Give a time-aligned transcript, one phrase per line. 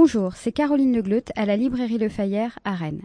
[0.00, 3.02] Bonjour, c'est Caroline Legleut à la librairie Le Fayère à Rennes.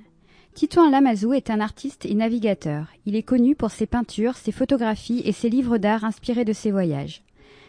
[0.53, 2.85] Titouan Lamazou est un artiste et navigateur.
[3.07, 6.69] Il est connu pour ses peintures, ses photographies et ses livres d'art inspirés de ses
[6.69, 7.23] voyages.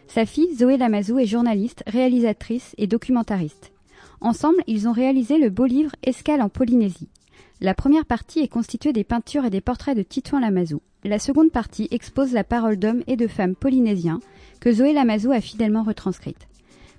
[0.08, 3.72] Sa fille, Zoé Lamazou, est journaliste, réalisatrice et documentariste.
[4.20, 7.08] Ensemble, ils ont réalisé le beau livre Escale en Polynésie.
[7.62, 10.82] La première partie est constituée des peintures et des portraits de Titouan Lamazou.
[11.02, 14.20] La seconde partie expose la parole d'hommes et de femmes polynésiens
[14.60, 16.46] que Zoé Lamazou a fidèlement retranscrite.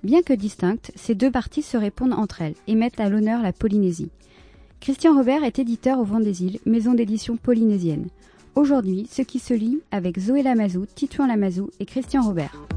[0.06, 3.52] Bien que distinctes, ces deux parties se répondent entre elles et mettent à l'honneur la
[3.52, 4.12] Polynésie.
[4.80, 8.06] Christian Robert est éditeur au Vent des Îles, maison d'édition polynésienne.
[8.54, 12.68] Aujourd'hui, ce qui se lit avec Zoé Lamazou, Titouan Lamazou et Christian Robert.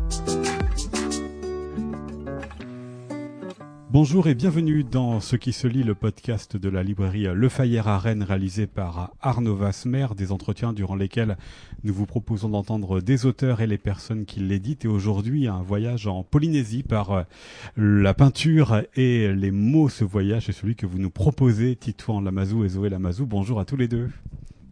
[3.91, 7.88] Bonjour et bienvenue dans Ce qui se lit, le podcast de la librairie Le Fayère
[7.88, 11.38] à Rennes réalisé par Arnaud Vasmer, des entretiens durant lesquels
[11.84, 14.85] nous vous proposons d'entendre des auteurs et les personnes qui l'éditent.
[14.85, 17.24] Et aujourd'hui, un voyage en Polynésie par
[17.79, 19.88] la peinture et les mots.
[19.88, 23.24] Ce voyage est celui que vous nous proposez, Titouan Lamazou et Zoé Lamazou.
[23.24, 24.10] Bonjour à tous les deux.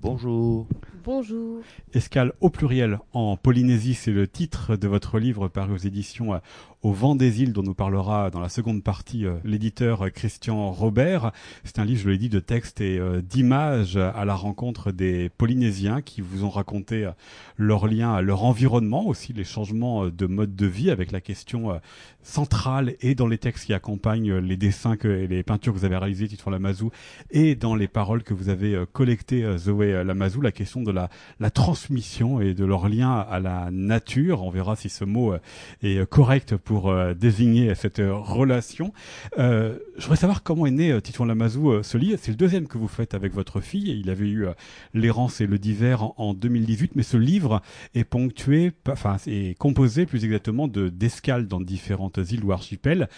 [0.03, 0.69] Bonjour.
[1.07, 1.61] Bonjour.
[1.95, 6.41] Escale au pluriel en Polynésie, c'est le titre de votre livre paru aux éditions
[6.87, 11.33] au vent des îles dont nous parlera dans la seconde partie euh, l'éditeur Christian Robert.
[11.65, 15.29] C'est un livre, je l'ai dit, de textes et euh, d'images à la rencontre des
[15.31, 17.11] Polynésiens qui vous ont raconté euh,
[17.57, 21.81] leur lien à leur environnement, aussi les changements de mode de vie avec la question
[22.23, 25.97] centrale et dans les textes qui accompagnent les dessins et les peintures que vous avez
[25.97, 26.91] réalisées, Titouan Lamazou,
[27.31, 30.93] et dans les paroles que vous avez collectées, Zoé Lamazou, la question de
[31.39, 34.43] la, transmission et de leur lien à la nature.
[34.43, 35.35] On verra si ce mot
[35.83, 38.93] est correct pour euh, désigner cette euh, relation.
[39.39, 42.19] Euh, je voudrais savoir comment est né euh, Titouan Lamazou ce livre.
[42.21, 43.99] C'est le deuxième que vous faites avec votre fille.
[43.99, 44.47] Il avait eu
[44.95, 47.63] L'errance et le divers en, 2018, mais ce livre
[47.95, 53.09] est ponctué, enfin, est composé plus exactement de d'escales dans différentes îles ou archipels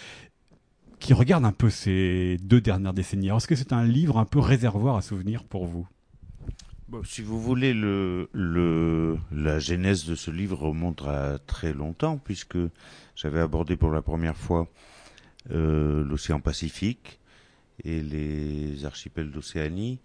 [0.99, 3.29] qui regardent un peu ces deux dernières décennies.
[3.29, 5.87] Est-ce que c'est un livre un peu réservoir à souvenirs pour vous?
[7.03, 12.57] Si vous voulez, le, le, la genèse de ce livre remonte à très longtemps, puisque
[13.15, 14.67] j'avais abordé pour la première fois
[15.51, 17.19] euh, l'océan Pacifique
[17.83, 19.99] et les archipels d'Océanie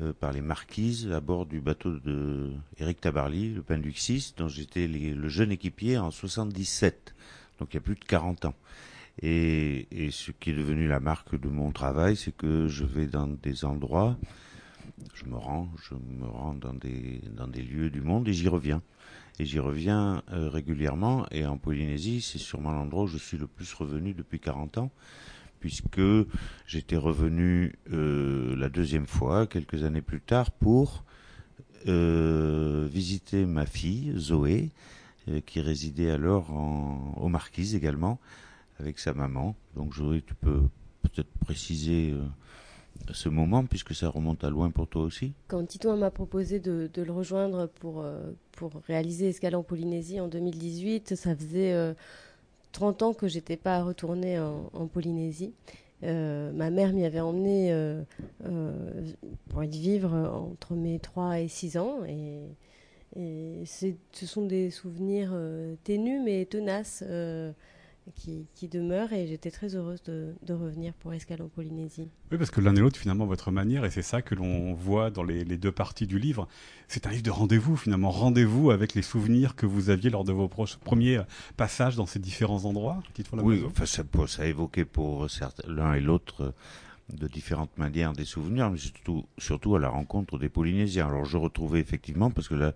[0.00, 4.88] euh, par les marquises à bord du bateau de Eric Tabarly, le Penduxis, dont j'étais
[4.88, 7.14] le jeune équipier en 77,
[7.58, 8.54] donc il y a plus de 40 ans.
[9.22, 13.06] Et, et ce qui est devenu la marque de mon travail, c'est que je vais
[13.06, 14.18] dans des endroits
[15.14, 18.48] je me rends, je me rends dans des, dans des lieux du monde et j'y
[18.48, 18.82] reviens.
[19.38, 21.26] Et j'y reviens euh, régulièrement.
[21.30, 24.90] Et en Polynésie, c'est sûrement l'endroit où je suis le plus revenu depuis 40 ans,
[25.60, 26.00] puisque
[26.66, 31.04] j'étais revenu euh, la deuxième fois, quelques années plus tard, pour
[31.86, 34.70] euh, visiter ma fille, Zoé,
[35.44, 38.18] qui résidait alors en, aux Marquises également,
[38.78, 39.56] avec sa maman.
[39.74, 40.62] Donc Zoé, tu peux
[41.02, 42.14] peut-être préciser
[43.12, 46.90] ce moment, puisque ça remonte à loin pour toi aussi Quand Tito m'a proposé de,
[46.94, 51.94] le rejoindre pour, euh, pour réaliser Escale en Polynésie en 2018, ça faisait
[52.72, 55.52] 30 euh, ans que j'étais pas retournée en, Polynésie.
[56.02, 57.74] Euh, ma mère m'y avait emmené
[59.48, 62.00] pour y vivre entre mes 3 et 6 ans.
[62.04, 65.32] Et ce sont des souvenirs
[65.84, 67.02] ténus mais tenaces
[68.14, 72.08] qui, qui demeure et j'étais très heureuse de, de, revenir pour Escale en Polynésie.
[72.30, 75.10] Oui, parce que l'un et l'autre, finalement, votre manière, et c'est ça que l'on voit
[75.10, 76.48] dans les, les, deux parties du livre,
[76.88, 80.32] c'est un livre de rendez-vous, finalement, rendez-vous avec les souvenirs que vous aviez lors de
[80.32, 81.20] vos premiers
[81.56, 83.02] passages dans ces différents endroits.
[83.32, 85.26] Oui, enfin, ça, ça a évoqué pour
[85.66, 86.52] l'un et l'autre euh,
[87.12, 91.06] de différentes manières des souvenirs, mais surtout, surtout à la rencontre des Polynésiens.
[91.06, 92.72] Alors je retrouvais effectivement, parce que là,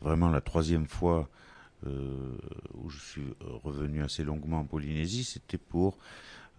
[0.00, 1.24] vraiment la troisième fois euh,
[1.84, 5.98] où je suis revenu assez longuement en Polynésie, c'était pour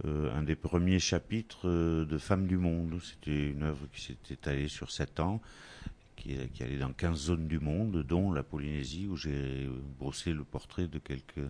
[0.05, 2.99] euh, un des premiers chapitres euh, de Femmes du Monde.
[3.03, 5.41] C'était une œuvre qui s'était étalée sur sept ans,
[6.15, 9.69] qui, qui, allait dans 15 zones du monde, dont la Polynésie, où j'ai
[9.99, 11.45] brossé le portrait de quelques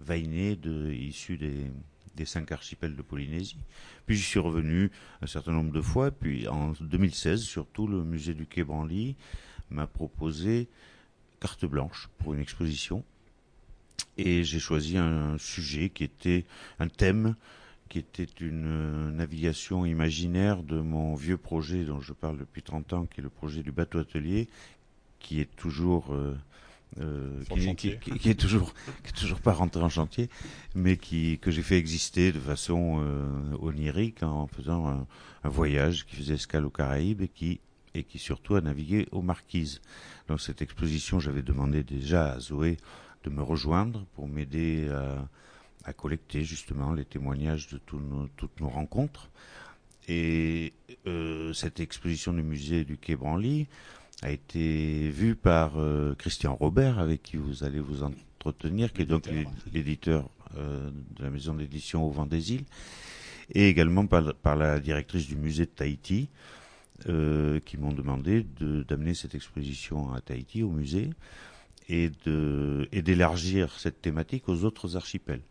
[0.00, 1.70] vainés de, issus des,
[2.16, 3.58] des cinq archipels de Polynésie.
[4.04, 4.90] Puis j'y suis revenu
[5.22, 6.10] un certain nombre de fois.
[6.10, 9.16] Puis en 2016, surtout, le musée du Quai Branly
[9.70, 10.68] m'a proposé
[11.40, 13.04] carte blanche pour une exposition.
[14.18, 16.44] Et j'ai choisi un sujet qui était
[16.78, 17.34] un thème
[17.88, 23.06] qui était une navigation imaginaire de mon vieux projet dont je parle depuis 30 ans,
[23.06, 24.48] qui est le projet du bateau atelier,
[25.20, 26.36] qui est toujours euh,
[27.00, 27.42] euh,
[27.76, 28.72] qui, qui, est toujours
[29.04, 30.28] qui est toujours pas rentré en chantier,
[30.74, 35.06] mais qui que j'ai fait exister de façon euh, onirique en faisant un,
[35.44, 37.60] un, voyage qui faisait escale aux Caraïbes et qui
[37.96, 39.80] et qui surtout a navigué aux Marquises.
[40.28, 42.76] Dans cette exposition, j'avais demandé déjà à Zoé
[43.24, 45.28] de me rejoindre pour m'aider à,
[45.86, 49.30] à collecter justement les témoignages de toutes nos rencontres.
[50.08, 50.72] Et
[51.06, 53.66] euh, cette exposition du musée du Quai Branly
[54.22, 59.06] a été vue par euh, Christian Robert, avec qui vous allez vous entretenir, qui est
[59.06, 59.28] donc
[59.72, 62.64] l'éditeur euh, de la maison d'édition au vent des îles,
[63.52, 66.28] et également par, par, la directrice du musée de Tahiti,
[67.04, 71.10] qui m'ont demandé d'amener cette exposition à Tahiti, au musée,
[71.88, 72.10] et
[73.02, 75.42] d'élargir cette thématique aux autres archipels.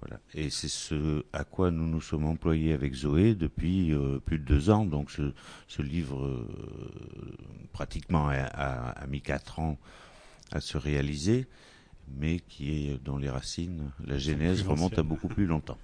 [0.00, 0.18] Voilà.
[0.34, 4.44] Et c'est ce à quoi nous nous sommes employés avec Zoé depuis euh, plus de
[4.44, 4.86] deux ans.
[4.86, 5.32] Donc ce,
[5.68, 6.48] ce livre, euh,
[7.72, 9.78] pratiquement, a, a, mis quatre ans
[10.52, 11.46] à se réaliser,
[12.18, 15.78] mais qui est dans les racines, la genèse remonte à beaucoup plus longtemps.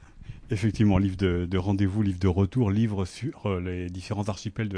[0.48, 4.68] Effectivement, livre de, rendez-vous, livre de retour, livre sur euh, les différents archipels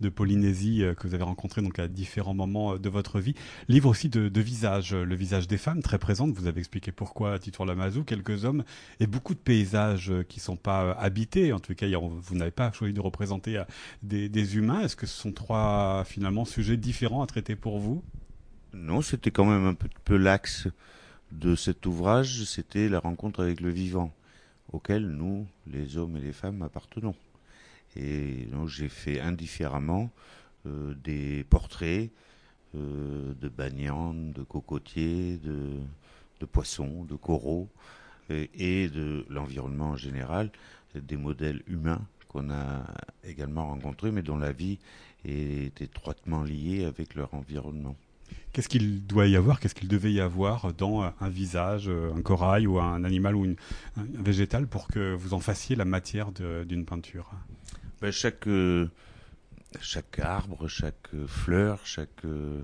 [0.00, 3.34] de, Polynésie euh, que vous avez rencontrés donc à différents moments euh, de votre vie.
[3.68, 6.32] Livre aussi de, de visage, le visage des femmes très présente.
[6.32, 8.64] Vous avez expliqué pourquoi à Lamazou, quelques hommes
[9.00, 11.54] et beaucoup de paysages qui sont pas habités.
[11.54, 13.62] En tout cas, vous n'avez pas choisi de représenter
[14.02, 14.82] des, des humains.
[14.82, 18.02] Est-ce que ce sont trois finalement sujets différents à traiter pour vous?
[18.74, 20.68] Non, c'était quand même un peu l'axe
[21.32, 22.44] de cet ouvrage.
[22.44, 24.12] C'était la rencontre avec le vivant
[24.74, 27.14] auquel nous, les hommes et les femmes, appartenons.
[27.94, 30.10] Et donc j'ai fait indifféremment
[30.66, 32.10] euh, des portraits
[32.74, 35.78] euh, de bagnanes, de cocotiers, de,
[36.40, 37.68] de poissons, de coraux
[38.30, 40.50] et, de l'environnement en général,
[40.94, 42.84] des modèles humains qu'on a
[43.22, 44.78] également rencontrés, mais dont la vie
[45.24, 47.96] est étroitement liée avec leur environnement.
[48.52, 52.68] Qu'est-ce qu'il doit y avoir, qu'est-ce qu'il devait y avoir dans un visage, un corail
[52.68, 53.56] ou un animal ou une,
[53.96, 57.30] un végétal pour que vous en fassiez la matière d'une peinture?
[58.00, 58.88] Ben, chaque, euh,
[59.80, 62.62] chaque arbre, chaque fleur, chaque euh,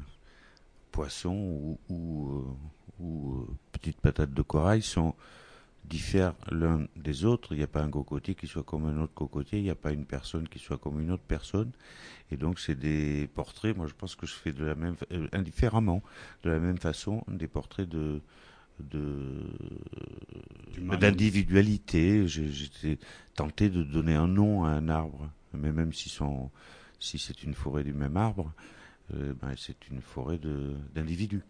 [0.92, 5.14] poisson ou, ou, euh, ou petite patate de corail sont
[5.90, 7.52] diffèrent l'un des autres.
[7.52, 9.74] Il n'y a pas un cocotier qui soit comme un autre cocotier, il n'y a
[9.74, 11.72] pas une personne qui soit comme une autre personne.
[12.30, 15.26] Et donc c'est des portraits, moi je pense que je fais de la même euh,
[15.32, 16.02] indifféremment,
[16.44, 18.22] de la même façon, des portraits de
[20.78, 22.26] d'individualité.
[22.26, 22.98] J'étais
[23.34, 26.50] tenté de donner un nom à un arbre, mais même si son
[26.98, 28.52] si c'est une forêt du même arbre,
[29.14, 30.38] euh, ben, c'est une forêt
[30.94, 31.42] d'individus.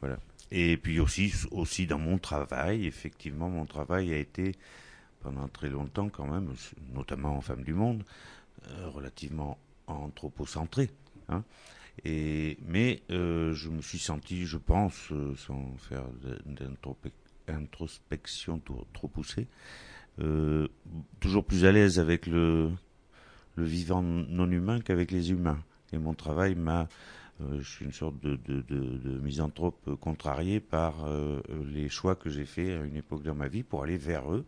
[0.00, 0.18] Voilà.
[0.52, 4.56] Et puis aussi, aussi dans mon travail, effectivement, mon travail a été
[5.20, 6.54] pendant très longtemps quand même,
[6.92, 8.04] notamment en Femmes du Monde,
[8.70, 10.90] euh, relativement anthropocentré.
[11.28, 11.44] Hein.
[12.04, 16.04] Et, mais euh, je me suis senti, je pense, euh, sans faire
[17.46, 19.46] d'introspection trop, trop poussée,
[21.20, 22.70] toujours plus à l'aise avec le,
[23.54, 25.62] le vivant non humain qu'avec les humains.
[25.92, 26.88] Et mon travail m'a
[27.42, 31.40] euh, je suis une sorte de, misanthrope contrarié par euh,
[31.72, 34.44] les choix que j'ai faits à une époque dans ma vie pour aller vers eux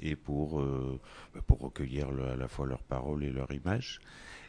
[0.00, 1.00] et pour, euh,
[1.34, 4.00] bah, pour recueillir à la fois leurs paroles et leurs images.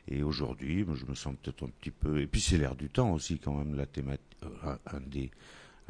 [0.08, 2.22] Et aujourd'hui, je me sens peut-être un petit peu.
[2.22, 4.26] Et puis c'est l'air du temps aussi, quand même, la thématique.
[4.42, 5.30] un, des,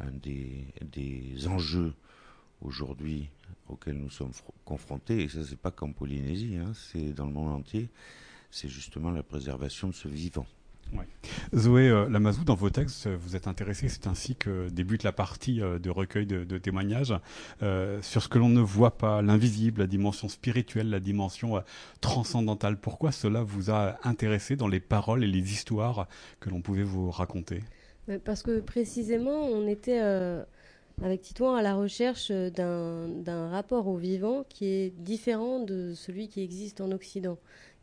[0.00, 1.94] un des, des enjeux
[2.60, 3.28] aujourd'hui
[3.68, 4.32] auxquels nous sommes
[4.64, 7.88] confrontés, et ça, c'est pas qu'en Polynésie, hein, c'est dans le monde entier,
[8.52, 10.46] c'est justement la préservation de ce vivant.
[11.54, 15.62] Zoé euh, Lamazou, dans vos textes, vous êtes intéressé, c'est ainsi que débute la partie
[15.62, 17.14] euh, de recueil de, témoignages
[17.62, 21.62] euh, sur ce que l'on ne voit pas, l'invisible, la dimension spirituelle, la dimension
[22.02, 22.76] transcendantale.
[22.76, 26.06] Pourquoi cela vous a intéressé dans les paroles et les histoires
[26.40, 27.60] que l'on pouvait vous raconter?
[28.24, 30.00] Parce que précisément, on était
[31.02, 36.42] avec Titouan à la recherche d'un rapport au vivant qui est différent de celui qui
[36.42, 37.38] existe en Occident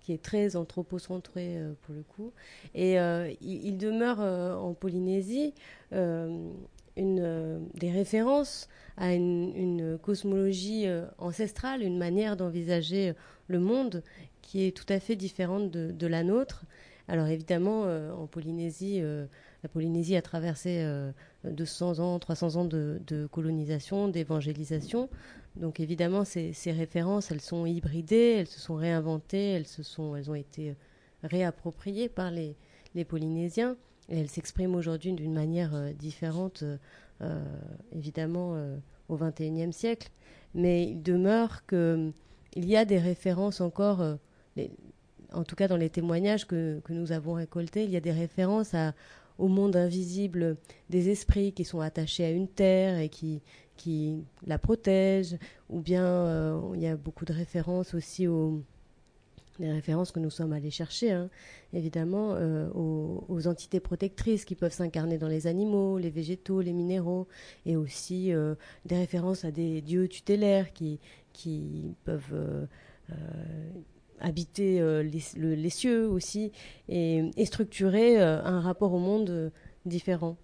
[0.10, 2.32] qui est très anthropocentré euh, pour le coup.
[2.74, 5.54] Et euh, il, demeure euh, en Polynésie
[5.92, 10.88] une, des références à une, cosmologie
[11.20, 13.14] ancestrale, une manière d'envisager
[13.48, 14.04] le monde
[14.42, 16.66] qui est tout à fait différente de, la nôtre.
[17.08, 20.84] Alors évidemment, en Polynésie, la Polynésie a traversé
[21.44, 25.10] 200 ans, 300 ans de, colonisation, d'évangélisation.
[25.56, 30.30] Donc évidemment, ces, références, elles sont hybridées, elles se sont réinventées, elles, se sont, elles
[30.30, 30.76] ont été
[31.24, 32.56] réappropriées par les,
[33.08, 33.78] Polynésiens
[34.10, 36.66] et elles s'expriment aujourd'hui d'une manière euh, différente,
[37.22, 37.46] euh,
[37.94, 38.78] évidemment, euh,
[39.08, 40.10] au XXIe siècle.
[40.54, 42.12] Mais il demeure qu'il
[42.56, 44.04] y a des références encore,
[45.32, 48.12] en tout cas dans les témoignages que, que, nous avons récoltés, il y a des
[48.12, 48.94] références à,
[49.40, 50.58] au monde invisible
[50.90, 53.42] des esprits qui sont attachés à une terre et qui,
[53.78, 55.38] qui la protège,
[55.70, 58.62] ou bien euh, il y a beaucoup de références aussi au,
[59.60, 61.30] des références que nous sommes allés chercher, hein,
[61.74, 67.28] évidemment, euh, aux, entités protectrices qui peuvent s'incarner dans les animaux, les végétaux, les minéraux,
[67.66, 68.56] et aussi euh,
[68.86, 71.00] des références à des dieux tutélaires qui,
[71.32, 72.68] qui peuvent
[74.20, 76.52] habiter les, cieux aussi,
[76.88, 79.52] et, et structurer un rapport au monde
[79.86, 80.38] différent.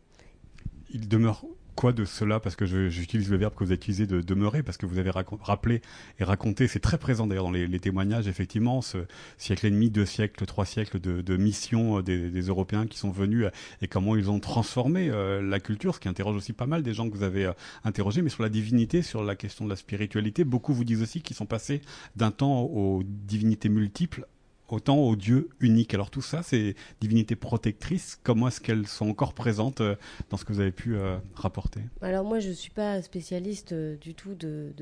[0.89, 2.39] Il demeure quoi de cela?
[2.39, 5.81] Parce que j'utilise le verbe que vous utilisé de demeurer, parce que vous avez rappelé
[6.19, 9.05] et raconté, c'est très présent d'ailleurs dans les, témoignages, effectivement, ce
[9.37, 13.11] siècle et demi, deux siècles, trois siècles de, de mission euh, des, Européens qui sont
[13.11, 13.49] venus euh,
[13.81, 16.93] et comment ils ont transformé euh, la culture, ce qui interroge aussi pas mal des
[16.93, 17.51] gens que vous avez
[17.83, 20.43] interrogés, mais sur la divinité, sur la question de la spiritualité.
[20.43, 21.81] Beaucoup vous disent aussi qu'ils sont passés
[22.15, 24.25] d'un temps aux divinités multiples
[24.69, 25.93] autant aux dieux uniques.
[25.93, 29.95] Alors tout ça, ces divinités protectrices, comment est-ce qu'elles sont encore présentes euh,
[30.29, 31.81] dans ce que vous avez pu euh, rapporter?
[32.01, 34.73] Alors moi, je ne suis pas spécialiste euh, du tout de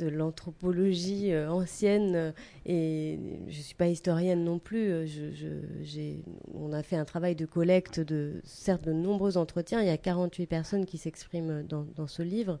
[0.00, 2.34] l'anthropologie ancienne
[2.66, 5.06] et je ne suis pas historienne non plus.
[5.06, 6.14] Je,
[6.54, 9.80] on a fait un travail de collecte de certes de nombreux entretiens.
[9.80, 12.58] Il y a 48 personnes qui s'expriment dans, ce livre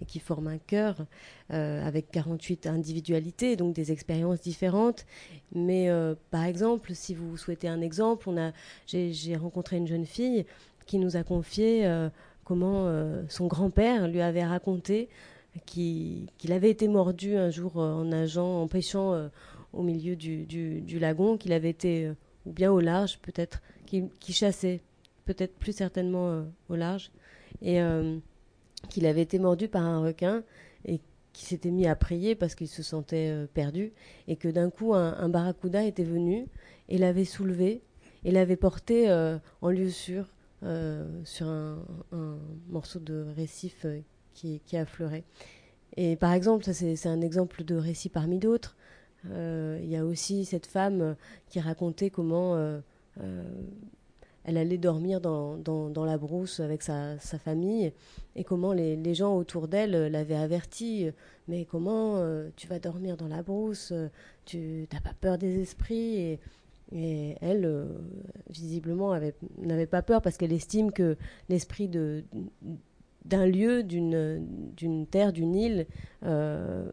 [0.00, 0.96] et qui forment un cœur
[1.52, 5.06] euh, avec 48 individualités, donc des expériences différentes.
[5.54, 8.52] Mais euh, par exemple, si vous souhaitez un exemple, on a,
[8.86, 10.44] j'ai, rencontré une jeune fille
[10.86, 12.08] qui nous a confié euh,
[12.44, 12.90] comment
[13.28, 15.08] son grand-père lui avait raconté
[15.66, 19.30] qu'il, avait été mordu un jour en nageant, en pêchant
[19.72, 22.10] au milieu du, lagon, qu'il avait été,
[22.46, 24.80] ou bien au large peut-être, qu'il, chassait,
[25.24, 27.10] peut-être plus certainement au large.
[27.60, 27.80] Et
[28.88, 30.42] qu'il avait été mordu par un requin
[30.84, 31.00] et
[31.32, 33.92] qui s'était mis à prier parce qu'il se sentait euh, perdu
[34.28, 36.46] et que d'un coup un, barracuda était venu
[36.88, 37.82] et l'avait soulevé
[38.24, 40.26] et l'avait porté euh, en lieu sûr
[40.62, 41.78] euh, sur un,
[42.68, 43.86] morceau de récif
[44.34, 45.24] qui, qui, affleurait.
[45.96, 48.76] Et par exemple, ça c'est un exemple de récit parmi d'autres.
[49.24, 51.16] Il y a aussi cette femme
[51.48, 52.80] qui racontait comment
[54.44, 57.92] elle allait dormir dans, dans, la brousse avec sa, famille
[58.34, 61.10] et comment les, gens autour d'elle l'avaient avertie.
[61.48, 63.92] Mais comment euh, tu vas dormir dans la brousse
[64.44, 66.38] Tu n'as pas peur des esprits
[66.94, 67.86] et, elle, euh,
[68.50, 69.18] visiblement,
[69.58, 71.16] n'avait pas peur parce qu'elle estime que
[71.48, 71.88] l'esprit
[73.24, 75.86] d'un lieu, d'une terre, d'une île
[76.24, 76.90] euh,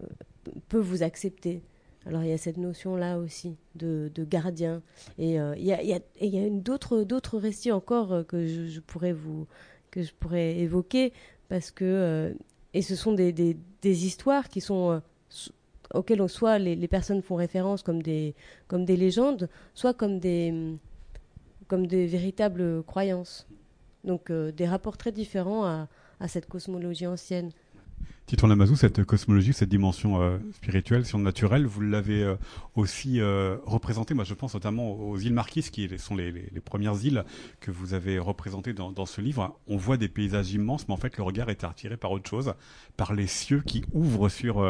[0.67, 1.61] peut vous accepter.
[2.05, 4.81] Alors il y a cette notion-là aussi de, gardien.
[5.17, 9.47] Et euh, il y a, y a d'autres, récits encore euh, que je, pourrais vous
[9.91, 11.13] que je pourrais évoquer
[11.49, 12.35] parce que
[12.75, 15.01] et ce sont des, des, histoires qui sont
[15.95, 18.35] auxquelles soit les, les, personnes font référence comme des
[18.67, 20.77] comme des légendes, soit comme des
[21.67, 23.47] comme des véritables croyances.
[24.03, 25.87] Donc des rapports très différents à,
[26.19, 27.51] à cette cosmologie ancienne.
[28.29, 32.35] Titon Lamazou, cette cosmologie, cette dimension euh, spirituelle, surnaturelle, vous l'avez euh,
[32.75, 36.31] aussi euh, représentée, moi je pense notamment aux îles Marquises, qui sont les,
[36.63, 37.25] premières îles
[37.59, 39.59] que vous avez représentées dans, ce livre.
[39.67, 42.53] On voit des paysages immenses, mais en fait le regard est attiré par autre chose,
[42.97, 44.63] par les cieux qui ouvrent sur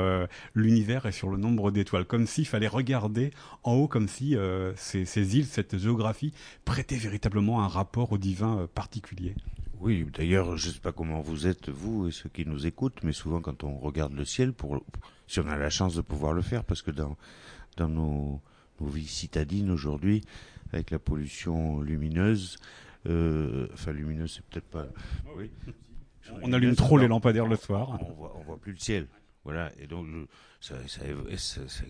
[0.56, 3.32] l'univers et sur le nombre d'étoiles, comme s'il fallait regarder
[3.63, 4.38] en haut, comme si
[4.77, 6.32] ces, ces, îles, cette géographie,
[6.63, 9.36] prêtaient véritablement un rapport au divin particulier.
[9.79, 13.01] Oui, d'ailleurs, je ne sais pas comment vous êtes, vous et ceux qui nous écoutent,
[13.03, 14.83] mais souvent quand on regarde le ciel, pour,
[15.27, 17.17] si on a la chance de pouvoir le faire, parce que dans,
[17.77, 18.41] dans nos,
[18.81, 20.21] vies citadines aujourd'hui,
[20.74, 22.57] avec la pollution lumineuse,
[23.07, 24.88] euh, enfin lumineuse, c'est peut-être pas.
[25.38, 25.50] Oui.
[26.41, 27.98] On allume trop les lampadaires le soir.
[28.01, 29.07] On voit, on voit plus le ciel.
[29.45, 29.71] Voilà.
[29.79, 30.07] Et donc,
[30.59, 30.75] ça,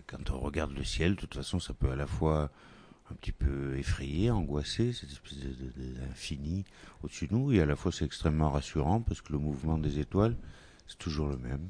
[0.08, 2.52] quand on regarde le ciel, de toute façon, ça peut à la fois
[3.12, 6.66] un petit peu effrayé, angoissé, cette espèce d'infini
[7.04, 10.00] au-dessus de nous, et à la fois c'est extrêmement rassurant parce que le mouvement des
[10.00, 10.36] étoiles,
[10.88, 11.70] c'est toujours le même,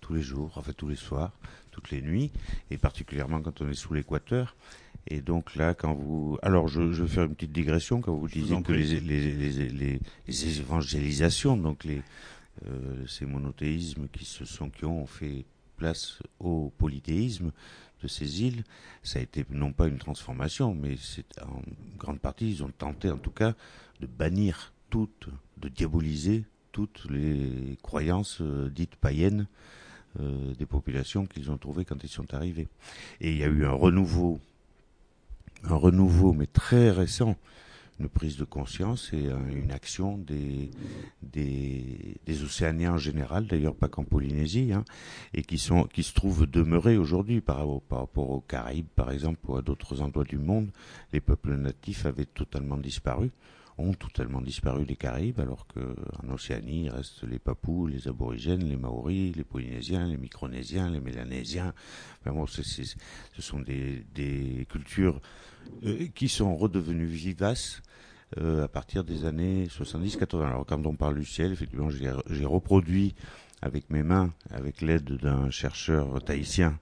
[0.00, 1.32] tous les jours, enfin tous les soirs,
[1.70, 2.30] toutes les nuits,
[2.70, 4.56] et particulièrement quand on est sous l'équateur.
[5.06, 6.38] Et donc là, quand vous...
[6.42, 10.00] Alors, je, je vais faire une petite digression, quand vous disiez que les, les, les,
[10.26, 12.02] les, évangélisations, donc les,
[12.66, 15.46] euh, ces monothéismes qui, se sont, qui ont fait
[15.78, 17.52] place au polythéisme,
[18.02, 18.64] de ces îles,
[19.02, 20.96] ça a été non pas une transformation, mais
[21.42, 21.62] en
[21.98, 23.54] grande partie, ils ont tenté en tout cas
[24.00, 25.28] de bannir toutes,
[25.58, 29.46] de diaboliser toutes les croyances euh, dites païennes
[30.20, 32.68] euh, des populations qu'ils ont trouvées quand ils sont arrivés.
[33.20, 34.40] Et il y a eu un renouveau,
[35.64, 37.36] un renouveau, mais très récent,
[38.00, 40.70] une prise de conscience et une action des,
[41.22, 44.84] des, des Océaniens en général, d'ailleurs pas qu'en Polynésie, hein,
[45.34, 49.38] et qui, sont, qui se trouvent demeurés aujourd'hui par, par rapport aux Caraïbes, par exemple,
[49.48, 50.70] ou à d'autres endroits du monde.
[51.12, 53.30] Les peuples natifs avaient totalement disparu.
[53.78, 58.76] Ont totalement disparu des Caraïbes, alors qu'en Océanie, il reste les Papous, les Aborigènes, les
[58.76, 61.72] Maoris, les Polynésiens, les Micronésiens, les Mélanésiens.
[62.26, 65.20] Enfin ce sont des, cultures
[65.84, 67.82] euh, qui sont redevenues vivaces
[68.38, 70.46] euh, à partir des années 70-80.
[70.46, 73.14] Alors quand on parle du ciel, effectivement, j'ai reproduit
[73.62, 76.78] avec mes mains, avec l'aide d'un chercheur tahitien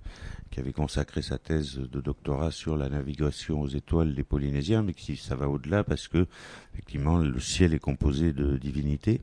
[0.50, 4.94] qui avait consacré sa thèse de doctorat sur la navigation aux étoiles des Polynésiens, mais
[4.94, 6.26] qui ça va au-delà parce que
[6.72, 9.20] effectivement le ciel est composé de divinités.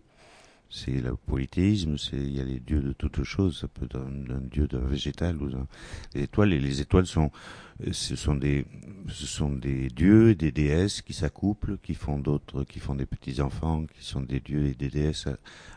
[0.70, 3.98] C'est le polythéisme, c'est il y a les dieux de toutes choses, ça peut être
[3.98, 5.68] un, dieu d'un végétal ou d'un
[6.16, 7.32] étoiles et les étoiles sont
[7.92, 8.66] ce sont des
[9.08, 13.06] ce sont des dieux et des déesses qui s'accouplent, qui font d'autres qui font des
[13.06, 15.28] petits enfants qui sont des dieux et des déesses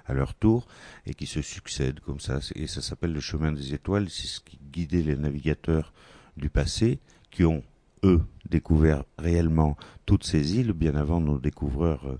[0.06, 0.66] à, leur tour
[1.06, 2.40] et qui se succèdent comme ça.
[2.54, 5.92] Et ça s'appelle le chemin des étoiles, c'est ce qui guidait les navigateurs
[6.36, 6.98] du passé
[7.30, 7.62] qui ont
[8.04, 9.76] eux découvert réellement
[10.06, 12.18] toutes ces îles bien avant nos découvreurs euh,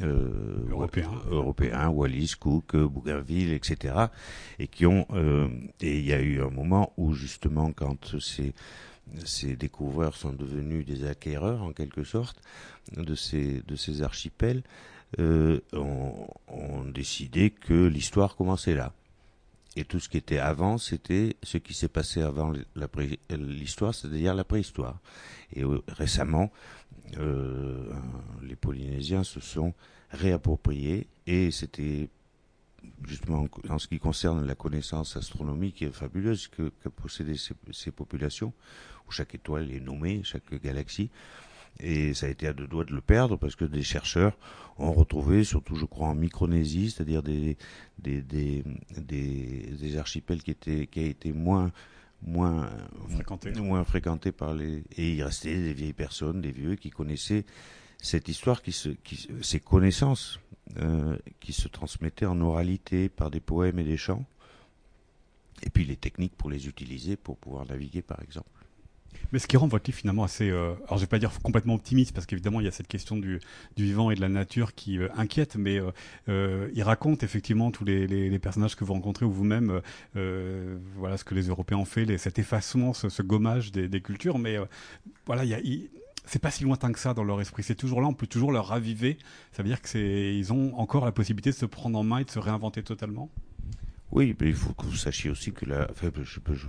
[0.00, 0.68] euh,
[1.30, 4.06] européens, Wallis, Cook, Bougainville, etc.
[4.58, 5.48] Et qui ont euh,
[5.80, 8.54] et il y a eu un moment où justement quand ces
[9.24, 12.40] ces découvreurs sont devenus des acquéreurs en quelque sorte
[12.96, 14.62] de ces de ces archipels,
[15.18, 18.92] euh, ont, ont décidé que l'histoire commençait là.
[19.76, 22.52] Et tout ce qui était avant, c'était ce qui s'est passé avant
[23.30, 24.98] l'histoire, c'est-à-dire la préhistoire.
[25.54, 26.52] Et euh, récemment,
[27.16, 27.90] euh,
[28.42, 29.72] les Polynésiens se sont
[30.10, 32.10] réappropriés et c'était
[33.06, 37.36] justement en ce qui concerne la connaissance astronomique fabuleuse que, que possédaient
[37.70, 38.52] ces, populations,
[39.08, 41.10] où chaque étoile est nommée, chaque galaxie.
[41.80, 44.36] Et ça a été à deux doigts de le perdre parce que des chercheurs
[44.78, 47.56] ont retrouvé, surtout je crois en Micronésie, c'est-à-dire des
[47.98, 48.64] des, des,
[48.98, 51.72] des, archipels qui étaient qui a été moins
[52.22, 52.70] moins
[53.08, 53.84] fréquentés moins
[54.32, 57.44] par les et il restait des vieilles personnes, des vieux qui connaissaient
[58.00, 60.40] cette histoire qui se qui ces connaissances
[60.78, 64.24] euh, qui se transmettaient en oralité par des poèmes et des chants
[65.62, 68.48] et puis les techniques pour les utiliser pour pouvoir naviguer par exemple.
[69.32, 71.74] Mais ce qui rend votre livre finalement assez, euh, alors je vais pas dire complètement
[71.74, 73.40] optimiste, parce qu'évidemment il y a cette question du,
[73.76, 75.80] du, vivant et de la nature qui euh, inquiète, mais
[76.28, 79.80] euh, il raconte effectivement tous les, personnages que vous rencontrez ou vous-même,
[80.14, 84.58] voilà ce que les Européens ont fait, les, cet effacement, ce, gommage des, cultures, mais
[85.26, 85.44] voilà,
[86.24, 87.62] c'est pas si lointain que ça dans leur esprit.
[87.62, 89.18] C'est toujours là, on peut toujours leur raviver.
[89.52, 92.18] Ça veut dire que c'est, ils ont encore la possibilité de se prendre en main
[92.18, 93.30] et de se réinventer totalement.
[94.12, 95.90] Oui, mais il faut que vous sachiez aussi que la.
[95.90, 96.66] Enfin, je peux, je,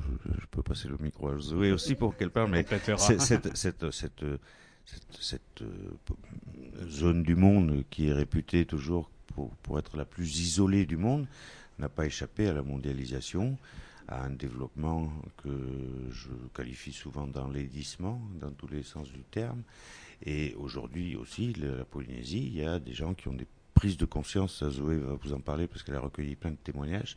[0.49, 2.65] peux passer le micro à Zoé aussi pour qu'elle parle, mais
[2.97, 4.23] cette, cette, cette, cette,
[5.19, 10.85] cette euh, zone du monde qui est réputée toujours pour, pour être la plus isolée
[10.85, 11.27] du monde
[11.79, 13.57] n'a pas échappé à la mondialisation,
[14.07, 15.49] à un développement que
[16.11, 19.63] je qualifie souvent d'enlaidissement, dans tous les sens du terme.
[20.25, 24.05] Et aujourd'hui aussi, la Polynésie, il y a des gens qui ont des prise de
[24.05, 27.15] conscience, Zoé va vous en parler parce qu'elle a recueilli plein de témoignages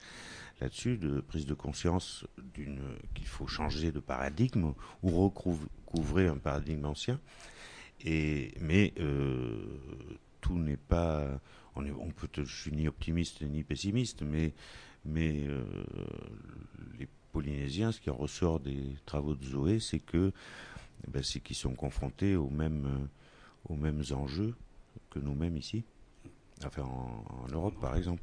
[0.61, 2.81] là-dessus, de prise de conscience d'une
[3.15, 7.21] qu'il faut changer de paradigme ou recouvrer un paradigme ancien.
[8.05, 9.57] Et mais euh,
[10.41, 11.41] tout n'est pas,
[11.75, 14.53] on, est, on peut, je suis ni optimiste ni pessimiste, mais
[15.05, 15.65] mais euh,
[16.99, 20.33] les Polynésiens, ce qui en ressort des travaux de Zoé, c'est que
[21.09, 23.09] ben, c'est qu'ils sont confrontés aux mêmes
[23.69, 24.55] aux mêmes enjeux
[25.11, 25.85] que nous-mêmes ici
[26.65, 28.23] enfin en, Europe par exemple.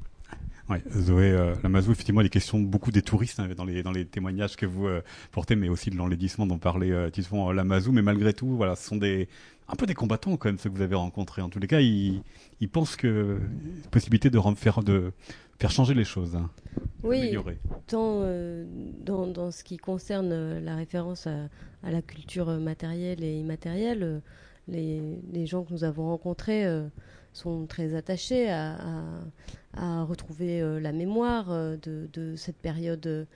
[0.70, 4.06] Oui, Zoé euh, Lamazou, effectivement, les questions beaucoup des touristes hein, dans, les, dans les
[4.06, 7.92] témoignages que vous euh, portez, mais aussi de l'enlaidissement dont parlait euh, Titouan Lamazou.
[7.92, 9.28] Mais malgré tout, voilà, ce sont des,
[9.68, 11.42] un peu des combattants quand même, ceux que vous avez rencontrés.
[11.42, 12.22] En tous les cas, ils,
[12.60, 13.38] ils pensent que
[13.90, 15.12] possibilité de faire, de
[15.58, 16.34] faire changer les choses.
[16.34, 16.50] Hein,
[17.02, 17.36] oui,
[17.86, 18.64] tant euh,
[19.04, 21.48] dans, dans, ce qui concerne la référence à,
[21.82, 24.22] à, la culture matérielle et immatérielle,
[24.66, 26.64] les, les gens que nous avons rencontrés
[27.34, 33.26] sont très attachés à, retrouver euh, la mémoire euh, de, cette période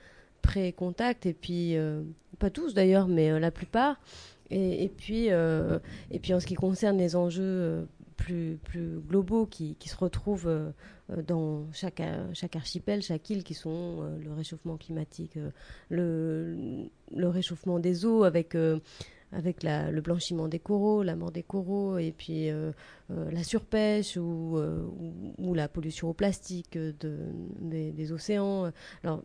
[0.40, 2.02] pré-contact, et puis, euh,
[2.38, 4.00] pas tous d'ailleurs, mais la plupart.
[4.50, 9.96] Et, puis, et puis en ce qui concerne les enjeux plus, plus globaux qui, se
[9.96, 10.72] retrouvent
[11.26, 12.00] dans chaque,
[12.32, 15.38] chaque archipel, chaque île, qui sont le réchauffement climatique,
[15.90, 18.56] le, le, réchauffement des eaux avec
[19.32, 22.72] avec le blanchiment des coraux, la mort des coraux, et puis euh,
[23.10, 24.86] euh, la surpêche ou, euh,
[25.38, 27.18] ou, la pollution au plastique de,
[27.60, 28.72] des, océans.
[29.04, 29.22] Alors,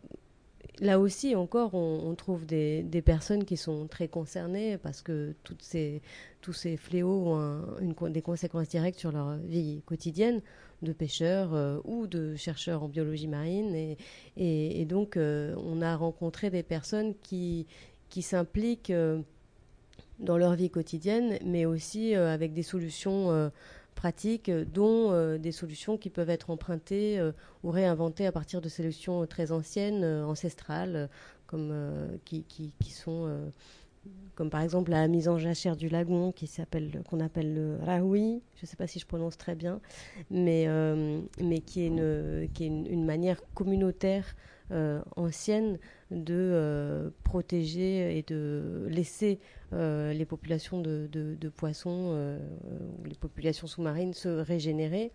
[0.80, 6.76] là aussi, encore, on, trouve des, personnes qui sont très concernées parce que tous ces
[6.76, 10.42] fléaux ont des conséquences directes sur leur vie quotidienne
[10.82, 13.96] de pêcheurs ou de chercheurs en biologie marine.
[14.36, 17.66] Et, donc, on a rencontré des personnes qui
[18.20, 18.92] s'impliquent
[20.18, 23.48] dans leur vie quotidienne, mais aussi euh, avec des solutions euh,
[23.94, 27.20] pratiques, dont des solutions qui peuvent être empruntées
[27.62, 31.08] ou réinventées à partir de solutions très anciennes, ancestrales,
[31.46, 31.72] comme,
[32.24, 33.30] qui, qui, sont
[34.34, 38.42] comme par exemple la mise en jachère du lagon qui s'appelle qu'on appelle le raoui,
[38.56, 39.80] je ne sais pas si je prononce très bien,
[40.30, 40.66] mais,
[41.40, 44.34] mais qui est une, qui est une manière communautaire
[44.72, 45.78] euh, ancienne
[46.10, 49.38] de euh, protéger et de laisser
[49.74, 52.38] euh, les populations de, poissons,
[53.04, 55.12] les populations sous-marines se régénérer.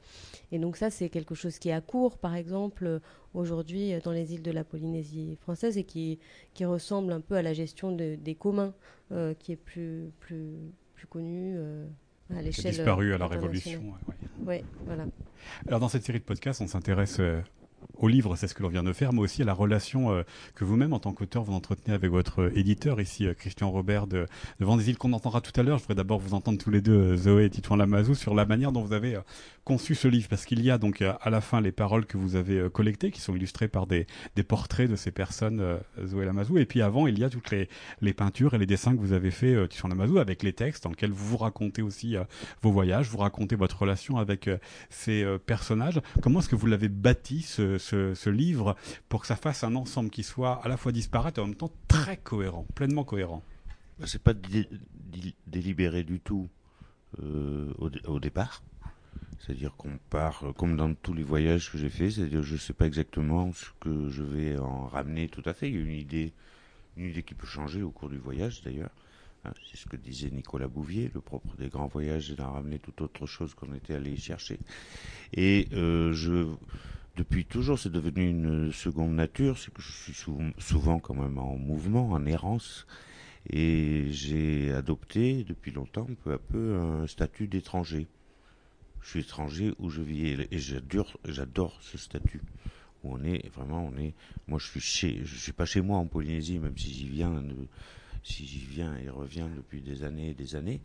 [0.52, 3.00] Et donc ça, c'est quelque chose qui est à court, par exemple,
[3.34, 6.20] aujourd'hui dans les îles de la Polynésie française et qui
[6.62, 8.76] ressemble un peu à la gestion des communs,
[9.40, 11.58] qui est plus, plus, plus connue.
[12.30, 13.82] à l'échelle disparu à la Révolution.
[14.46, 15.06] Ouais, voilà.
[15.68, 17.20] Alors dans cette série de podcasts, on s'intéresse
[17.98, 20.24] au livre, c'est ce que l'on vient de faire, mais aussi à la relation euh,
[20.56, 24.08] que vous-même, en tant qu'auteur, vous entretenez avec votre euh, éditeur, ici, euh, Christian Robert
[24.08, 24.26] de,
[24.60, 25.78] de Vendésil, qu'on entendra tout à l'heure.
[25.78, 28.72] Je voudrais d'abord vous entendre tous les deux, Zoé et Titouan Lamazou, sur la manière
[28.72, 29.20] dont vous avez
[29.70, 32.36] conçu ce livre, parce qu'il y a donc à la fin les paroles que vous
[32.36, 36.66] avez collectées, qui sont illustrées par des, des portraits de ces personnes, Zoé Lamazou, et
[36.66, 37.70] puis avant, il y a toutes les,
[38.02, 40.90] les peintures et les dessins que vous avez fait, Titouan Lamazou, avec les textes, dans
[40.90, 42.16] lesquels vous racontez aussi
[42.64, 44.50] vos voyages, vous racontez votre relation avec
[44.90, 46.02] ces personnages.
[46.24, 48.76] Comment est-ce que vous l'avez bâti, ce, ce, livre
[49.08, 51.56] pour que ça fasse un ensemble qui soit à la fois disparate et en même
[51.56, 53.44] temps très cohérent, pleinement cohérent?
[54.00, 54.34] Bah, C'est pas
[55.46, 56.50] délibéré du tout
[57.24, 57.74] euh,
[58.06, 58.62] au, départ.
[59.40, 62.60] C'est-à-dire qu'on part, euh, comme dans tous les voyages que j'ai faits, c'est-à-dire je ne
[62.60, 65.70] sais pas exactement ce que je vais en ramener tout à fait.
[65.70, 66.34] Il y a une idée,
[66.98, 68.92] une idée qui peut changer au cours du voyage d'ailleurs.
[69.46, 72.80] Hein, c'est ce que disait Nicolas Bouvier, le propre des grands voyages, c'est d'en ramener
[72.80, 74.60] tout autre chose qu'on était allé chercher.
[75.34, 76.48] Et euh, je
[77.20, 79.58] depuis toujours, c'est devenu une seconde nature.
[79.58, 80.14] C'est que je suis
[80.58, 82.88] souvent, quand même en mouvement, en errance.
[83.50, 88.08] Et j'ai adopté depuis longtemps, peu à peu, un statut d'étranger.
[89.02, 92.42] Je suis étranger où je vis et j'adore, ce statut
[93.04, 94.14] où on est vraiment, on est.
[94.48, 97.42] Moi, je suis chez, je suis pas chez moi en Polynésie, même si j'y viens
[98.24, 100.82] si j'y viens et reviens depuis des années et des années.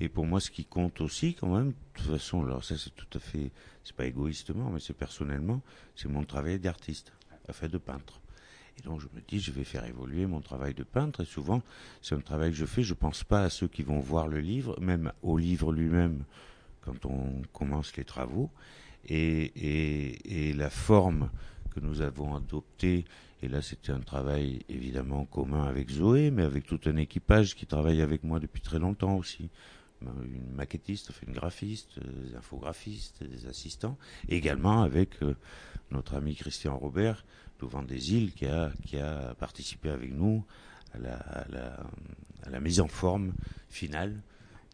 [0.00, 2.94] Et pour moi, ce qui compte aussi, quand même, de toute façon, alors ça c'est
[2.94, 3.50] tout à fait,
[3.82, 5.62] c'est pas égoïstement, mais c'est personnellement,
[5.96, 7.12] c'est mon travail d'artiste,
[7.52, 8.20] fait de peintre.
[8.78, 11.20] Et donc je me dis, je vais faire évoluer mon travail de peintre.
[11.20, 11.62] Et souvent,
[12.02, 12.82] c'est un travail que je fais.
[12.82, 16.24] Je pense pas à ceux qui vont voir le livre, même au livre lui-même,
[16.84, 18.50] quand on commence les travaux.
[19.06, 21.30] Et, la forme
[21.74, 23.04] que nous avons adoptée
[23.42, 27.66] et là, c'était un travail évidemment commun avec Zoé, mais avec tout un équipage qui
[27.66, 29.50] travaille avec moi depuis très longtemps aussi.
[30.00, 33.98] Une maquettiste, une graphiste, des infographistes, des assistants,
[34.30, 35.34] également avec euh,
[35.90, 37.24] notre ami Christian Robert,
[37.60, 40.44] Vent des îles, qui a, participé avec nous
[40.92, 40.98] à
[42.50, 43.32] la, mise en forme
[43.68, 44.20] finale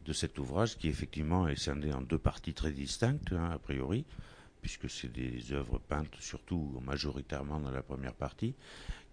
[0.05, 4.05] de cet ouvrage qui effectivement est scindé en deux parties très distinctes, hein, a priori
[4.61, 8.55] puisque c'est des œuvres peintes surtout majoritairement dans la première partie,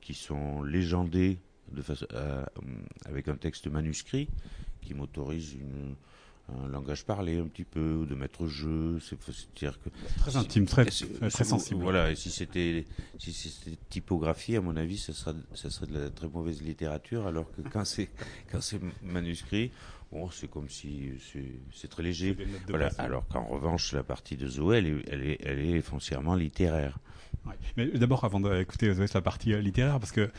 [0.01, 1.39] qui sont légendées
[1.71, 2.45] de euh,
[3.05, 4.29] avec un texte manuscrit
[4.81, 5.57] qui m'autorise
[6.49, 9.17] un langage parlé un petit peu, ou de mettre jeu, c'est
[9.55, 11.81] dire que très intime, très, très, sensible.
[11.81, 12.85] Voilà, et si c'était
[13.19, 17.27] si c'était typographie, à mon avis, ça serait ça serait de la très mauvaise littérature,
[17.27, 18.09] alors que quand c'est
[18.49, 19.71] quand c'est manuscrit,
[20.11, 21.11] Bon, c'est comme si
[21.73, 22.37] c'est très léger.
[22.69, 22.89] Voilà.
[22.97, 26.99] Alors qu'en revanche, la partie de Zoé, elle est, elle est, elle est foncièrement littéraire.
[27.75, 30.29] Mais d'abord, avant d'écouter Zoé la partie euh, littéraire, parce que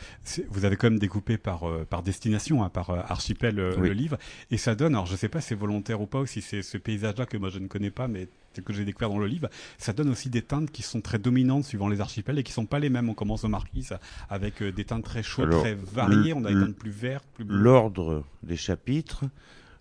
[0.49, 4.17] vous avez quand même découpé par euh, par destination, hein, par euh, archipel le livre,
[4.51, 4.93] et ça donne.
[4.93, 7.37] Alors, je sais pas si c'est volontaire ou pas, ou si c'est ce paysage-là que
[7.37, 10.09] moi je ne connais pas, mais tel que j'ai découvert dans le livre, ça donne
[10.09, 12.89] aussi des teintes qui sont très dominantes suivant les archipels et qui sont pas les
[12.89, 13.09] mêmes.
[13.09, 13.87] On commence au Marquis
[14.29, 16.33] avec des teintes très chaudes, très variées.
[16.33, 19.25] On a des teintes plus vertes, plus L'ordre des chapitres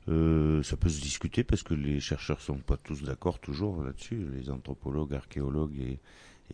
[0.08, 4.26] euh, ça peut se discuter parce que les chercheurs sont pas tous d'accord toujours là-dessus,
[4.32, 5.98] les anthropologues, archéologues et,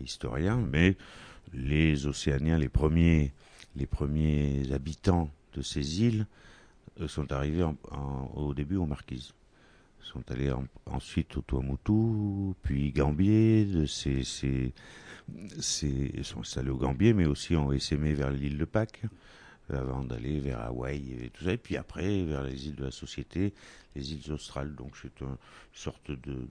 [0.02, 0.96] historiens, mais
[1.52, 3.32] les océaniens, les premiers,
[3.76, 6.26] les premiers habitants de ces îles
[7.00, 7.64] euh, sont arrivés
[8.34, 9.32] au début aux Marquises.
[10.02, 10.52] Sont allés
[10.84, 14.10] ensuite au Tuamotu, puis Gambier, sont
[16.40, 19.06] installés au Gambier, mais aussi ont essaimé vers l'île de Pâques
[19.70, 22.90] avant d'aller vers Hawaï et tout ça, et puis après vers les îles de la
[22.90, 23.54] Société,
[23.94, 24.74] les îles australes.
[24.74, 25.36] Donc c'est une
[25.72, 26.48] sorte de,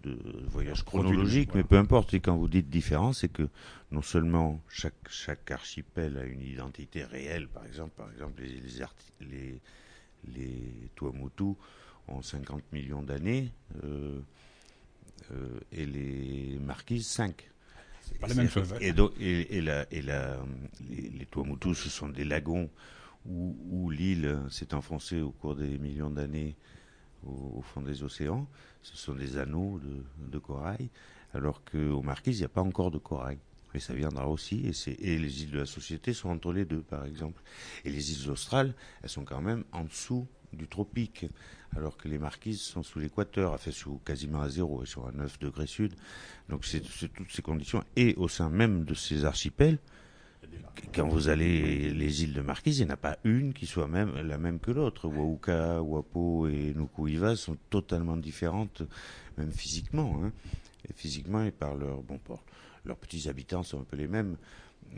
[0.48, 2.14] voyage chronologique, mais peu importe.
[2.14, 3.48] Et quand vous dites différent, c'est que
[3.92, 8.62] non seulement chaque, chaque archipel a une identité réelle, par exemple, par exemple les,
[9.22, 9.62] les, les,
[10.34, 11.56] les Tuamotu
[12.08, 13.52] ont 50 millions d'années,
[13.84, 14.20] euh,
[15.32, 17.50] euh, et les Marquises 5.
[18.02, 18.74] C'est pas la même chose.
[18.82, 18.90] Et,
[19.58, 20.38] et, la, et la,
[20.90, 22.70] les, les Tuamotu, ce sont des lagons
[23.26, 26.56] où, l'île s'est enfoncée au cours des millions d'années
[27.26, 28.48] au, fond des océans.
[28.82, 29.80] Ce sont des anneaux
[30.18, 30.90] de, corail,
[31.34, 33.38] alors qu'aux Marquises, il n'y a pas encore de corail.
[33.74, 37.06] Mais ça viendra aussi, et, les îles de la Société sont entre les deux, par
[37.06, 37.42] exemple.
[37.86, 41.26] Et les îles australes, elles sont quand même en dessous du tropique,
[41.76, 45.12] alors que les marquises sont sous l'équateur, fait sous quasiment à zéro, et sont à
[45.12, 45.96] 9 degrés sud.
[46.50, 47.84] Donc c'est toutes ces conditions.
[47.96, 49.80] Et au sein même de ces archipels,
[50.94, 53.88] quand vous allez les îles de Marquise, il n'y en a pas une qui soit
[53.88, 55.08] même la même que l'autre.
[55.08, 58.84] Wauka, Wapo et Nukuiva sont totalement différentes,
[59.38, 60.20] même physiquement.
[60.24, 60.32] Hein.
[60.96, 62.44] Physiquement et par leur bon port.
[62.86, 64.36] Leurs petits habitants sont un peu les mêmes,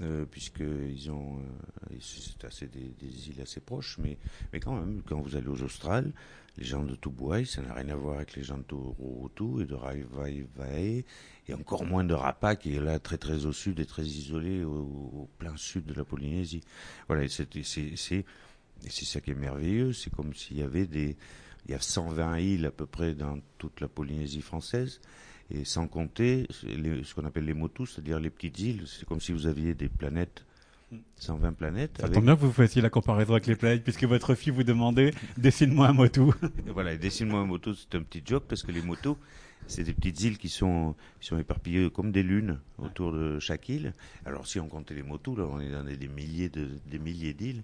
[0.01, 4.17] euh, puisqu'ils ont, euh, c'est assez des, îles assez proches, mais,
[4.51, 6.12] mais quand même, quand vous allez aux Australes,
[6.58, 9.65] les gens de Tubuai, ça n'a rien à voir avec les gens de Turutu et
[9.65, 11.03] de Raivaivae,
[11.47, 14.63] et encore moins de Rapa, qui est là très très au sud et très isolé
[14.63, 16.62] au, plein sud de la Polynésie.
[17.08, 18.25] Voilà, c'est c'est
[19.05, 21.17] ça qui est merveilleux, c'est comme s'il y avait des,
[21.65, 25.01] il y a 120 îles à peu près dans toute la Polynésie française,
[25.51, 28.84] et sans compter ce qu'on appelle les motus, c'est-à-dire les petites îles.
[28.88, 30.45] C'est comme si vous aviez des planètes
[31.17, 31.97] 120 planètes.
[31.99, 34.63] Ça tombe bien que vous fassiez la comparaison avec les planètes, puisque votre fille vous
[34.63, 36.21] demandait dessine-moi un motu.
[36.67, 39.17] voilà, dessine-moi un motu, c'est un petit joke, parce que les motos,
[39.67, 43.67] c'est des petites îles qui sont, qui sont éparpillées comme des lunes autour de chaque
[43.69, 43.93] île.
[44.25, 47.34] Alors si on comptait les motos, là, on est dans des milliers de, des milliers
[47.34, 47.63] d'îles,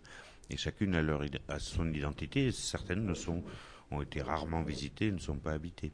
[0.50, 3.44] et chacune a, leur, a son identité, certaines ne sont,
[3.92, 5.92] ont été rarement visitées, ne sont pas habitées.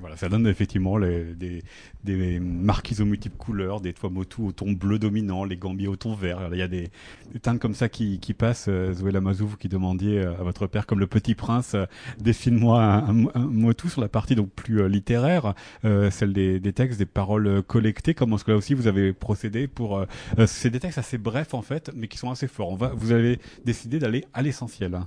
[0.00, 1.62] Voilà, ça donne effectivement les, des,
[2.02, 5.94] des marquises aux multiples couleurs, des toits motus au ton bleu dominant, les gambiers au
[5.94, 6.48] ton vert.
[6.52, 6.90] Il y a des,
[7.32, 8.66] des teintes comme ça qui, qui passent.
[8.68, 11.86] Euh, Zoé Lamazou, vous qui demandiez euh, à votre père, comme le petit prince, euh,
[12.18, 17.06] dessine-moi un, un, motu sur la partie donc plus littéraire, celle des, des, textes, des
[17.06, 18.14] paroles collectées.
[18.14, 20.04] Comment est-ce que là aussi vous avez procédé pour
[20.46, 22.70] C'est des textes assez brefs en fait, mais qui sont assez forts.
[22.70, 24.98] On va, vous avez décidé d'aller à l'essentiel.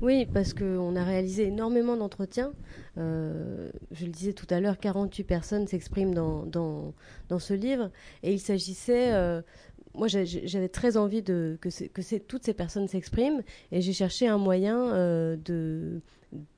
[0.00, 2.52] Oui, parce qu'on a réalisé énormément d'entretiens.
[2.96, 3.70] je
[4.04, 6.44] le disais tout à l'heure, 48 personnes s'expriment dans,
[7.28, 7.90] dans, ce livre.
[8.22, 9.12] Et il s'agissait.
[9.12, 9.42] Euh,
[9.94, 13.42] moi, j'avais très envie que, que toutes ces personnes s'expriment.
[13.72, 16.00] Et j'ai cherché un moyen euh, de,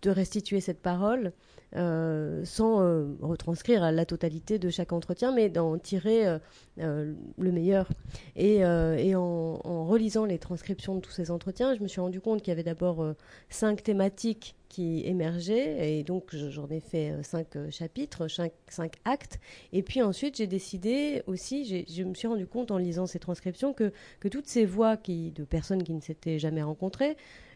[0.02, 1.32] de restituer cette parole
[1.74, 2.76] euh, sans
[3.20, 6.38] retranscrire la totalité de chaque entretien, mais d'en tirer
[6.76, 7.88] le meilleur.
[8.36, 12.50] Et, en, relisant les transcriptions de tous ces entretiens, je me suis rendu compte qu'il
[12.50, 13.14] y avait d'abord
[13.48, 19.38] cinq thématiques qui et donc j'en ai fait cinq chapitres, cinq, cinq, actes.
[19.72, 23.72] Et puis ensuite, j'ai décidé aussi, je me suis rendu compte en lisant ces transcriptions
[23.72, 27.53] que, que toutes ces voix qui, de personnes qui ne s'étaient jamais rencontrées, euh,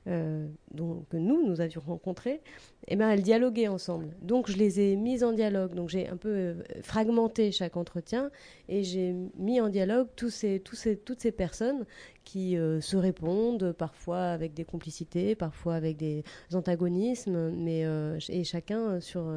[0.70, 2.40] donc, que nous, nous avions rencontrés,
[2.86, 4.08] eh ben, elles dialoguaient ensemble.
[4.22, 5.74] Donc, je les ai mises en dialogue.
[5.74, 8.30] Donc, j'ai un peu euh, fragmenté chaque entretien
[8.68, 11.84] et j'ai mis en dialogue tous ces, tous ces, toutes ces personnes
[12.24, 17.84] qui euh, se répondent, parfois avec des complicités, parfois avec des antagonismes, mais
[18.28, 19.30] et chacun sur,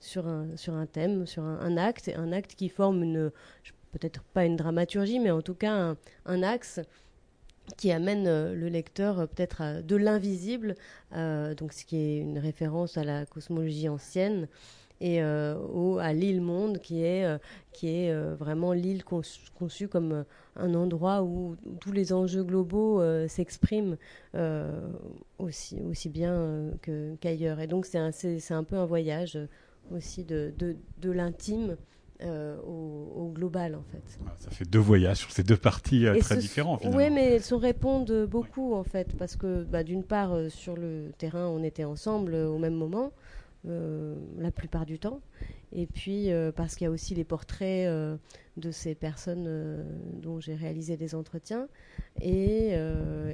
[0.00, 3.30] sur, un, sur un thème, sur un, acte, un acte qui forme une,
[3.92, 6.80] peut-être pas une dramaturgie, mais en tout cas un axe
[7.76, 10.74] qui amène euh, le lecteur euh, peut-être de l'invisible,
[11.14, 14.48] euh, donc ce qui est une référence à la cosmologie ancienne
[15.02, 17.26] et au, à l'île monde qui est,
[17.70, 20.24] qui est vraiment l'île conçue comme
[20.56, 23.98] un endroit où, tous les enjeux globaux s'expriment
[25.38, 26.70] aussi, aussi bien
[27.20, 27.60] qu'ailleurs.
[27.60, 29.38] et donc c'est un, un, peu un voyage
[29.94, 31.76] aussi de, de, de l'intime
[32.22, 34.18] euh, au, global en fait.
[34.26, 36.82] Ah, ça fait deux voyages sur ces deux parties euh, très différentes.
[36.86, 40.76] Oui, mais elles se répondent beaucoup en fait, parce que bah, d'une part euh, sur
[40.76, 43.12] le terrain on était ensemble au même moment,
[43.64, 45.20] la plupart du temps,
[45.72, 47.90] et puis parce qu'il y a aussi les portraits
[48.56, 49.84] de ces personnes
[50.22, 51.66] dont j'ai réalisé des entretiens,
[52.22, 52.74] et,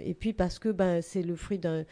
[0.05, 1.85] et puis parce que bah, c'est le fruit d'un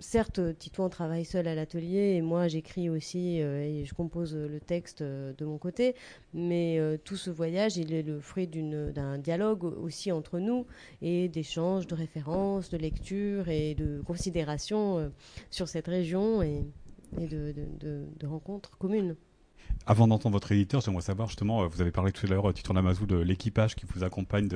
[0.00, 4.60] certes, Titouan travaille seul à l'atelier et moi j'écris aussi euh, et je compose le
[4.60, 5.94] texte euh, de mon côté,
[6.34, 10.66] mais euh, tout ce voyage, il est le fruit d'un dialogue aussi entre nous
[11.02, 15.12] et d'échanges, de références, de lectures et de considérations
[15.50, 16.64] sur cette région et,
[17.18, 19.16] de rencontres communes.
[19.86, 22.52] Avant d'entendre votre éditeur, j'aimerais savoir justement, euh, vous avez parlé tout à l'heure, euh,
[22.52, 24.48] Titre Namazou, de l'équipage qui vous accompagne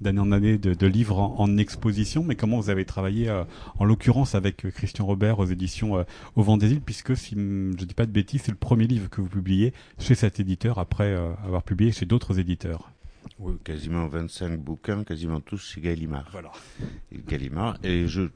[0.00, 3.44] d'année en année de, livres en, exposition, mais comment vous avez travaillé euh,
[3.78, 6.04] en l'occurrence avec Christian Robert aux éditions
[6.36, 8.86] Au Vent des Îles, puisque si je ne dis pas de bêtises, c'est le premier
[8.86, 12.90] livre que vous publiez chez cet éditeur après avoir publié chez d'autres éditeurs.
[13.38, 16.28] Oui, quasiment 25 bouquins, quasiment tous chez Gallimard.
[16.32, 16.52] Voilà.
[17.12, 17.78] Et Gallimard.
[17.82, 18.28] Et je,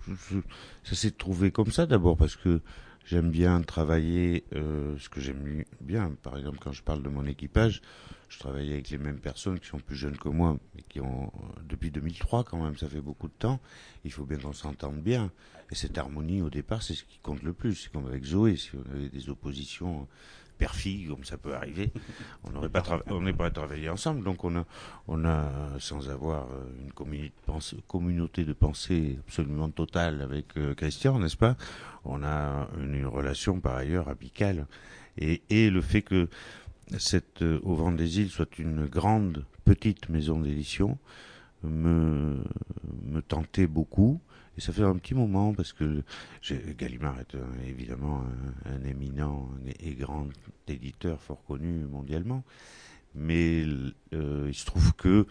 [0.82, 2.60] ça s'est trouvé comme ça d'abord parce que
[3.04, 7.26] J'aime bien travailler, euh, ce que j'aime bien, par exemple quand je parle de mon
[7.26, 7.82] équipage,
[8.30, 11.30] je travaille avec les mêmes personnes qui sont plus jeunes que moi, mais qui ont
[11.68, 13.60] depuis 2003 quand même, ça fait beaucoup de temps.
[14.04, 15.30] Il faut bien qu'on s'entende bien.
[15.70, 17.74] Et cette harmonie au départ, c'est ce qui compte le plus.
[17.74, 20.08] C'est comme avec Zoé, si on avait des oppositions
[20.58, 21.92] père-fille, comme ça peut arriver,
[22.44, 24.24] on n'aurait pas, on pas travaillé ensemble.
[24.24, 24.64] Donc on a,
[25.08, 31.36] on a, sans avoir euh, une communauté de pensée absolument totale avec euh, Christian, n'est-ce
[31.36, 31.56] pas?
[32.04, 34.66] On a une, relation par ailleurs amicale.
[35.18, 36.28] Et, et le fait que
[36.98, 40.98] cette euh, Au Vent des Îles soit une grande petite maison d'édition
[41.62, 42.42] me,
[43.04, 44.20] me tentait beaucoup.
[44.56, 46.02] Et ça fait un petit moment parce que
[46.76, 47.36] Gallimard est
[47.68, 48.24] évidemment
[48.66, 50.28] un, éminent et grand
[50.68, 52.44] éditeur fort connu mondialement.
[53.14, 53.64] Mais
[54.12, 55.26] euh, il se trouve que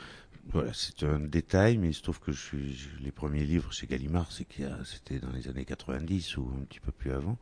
[0.49, 2.31] voilà, c'est un détail, mais il se trouve que
[3.01, 7.11] les premiers livres chez Gallimard, c'était dans les années 90 ou un petit peu plus
[7.11, 7.37] avant.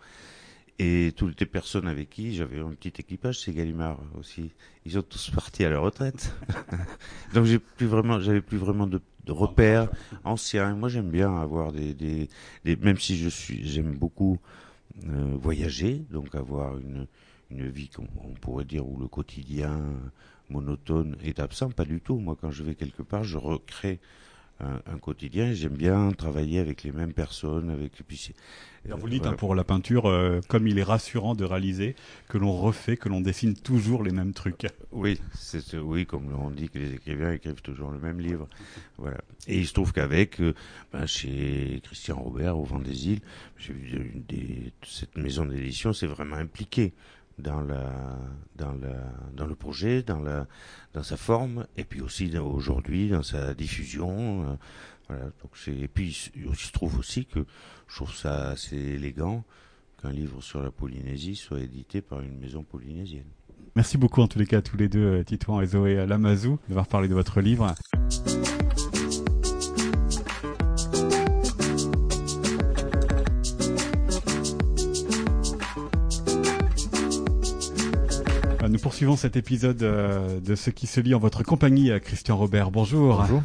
[0.79, 4.51] Et toutes les personnes avec qui j'avais un petit équipage, c'est Gallimard aussi.
[4.85, 6.33] Ils sont tous partis à la retraite.
[7.33, 7.87] Donc j'ai plus
[8.21, 9.89] j'avais plus vraiment de, repères
[10.23, 10.75] anciens.
[10.75, 12.27] Moi j'aime bien avoir des, des,
[12.77, 14.39] même si je suis, j'aime beaucoup
[15.07, 17.07] euh, voyager, donc avoir une,
[17.49, 19.79] une vie qu'on on pourrait dire où le quotidien
[20.49, 21.69] monotone est absent.
[21.71, 22.17] Pas du tout.
[22.17, 23.99] Moi quand je vais quelque part, je recrée
[24.61, 25.53] un, quotidien.
[25.53, 27.69] J'aime bien travailler avec les mêmes personnes.
[27.69, 28.33] Avec puis
[28.85, 31.95] Alors vous dites hein, pour la peinture, euh, comme il est rassurant de réaliser
[32.27, 34.67] que l'on refait, que l'on dessine toujours les mêmes trucs.
[34.91, 38.47] Oui, c'est oui, comme on dit que les écrivains écrivent toujours le même livre.
[38.97, 39.17] Voilà.
[39.47, 40.53] Et il se trouve qu'avec euh,
[40.93, 43.21] ben, chez Christian Robert au Vent des Îles,
[43.57, 46.93] j'ai vu des, cette maison d'édition s'est vraiment impliquée
[47.37, 48.17] dans la
[48.55, 48.95] dans la
[49.33, 50.47] dans le projet, dans la
[50.93, 54.43] dans sa forme, et puis aussi aujourd'hui dans sa diffusion.
[54.43, 54.55] Euh,
[55.07, 55.23] voilà.
[55.41, 57.45] Donc et puis il se trouve aussi que
[57.87, 59.43] je trouve ça assez élégant
[60.01, 63.27] qu'un livre sur la Polynésie soit édité par une maison polynésienne.
[63.75, 66.59] Merci beaucoup en tous les cas à tous les deux, euh, Titouan et Zoé Lamazou,
[66.67, 67.73] d'avoir parlé de votre livre.
[78.81, 82.71] Poursuivons cet épisode euh, de Ce qui se lit en votre compagnie, Christian Robert.
[82.71, 83.17] Bonjour.
[83.17, 83.43] Bonjour.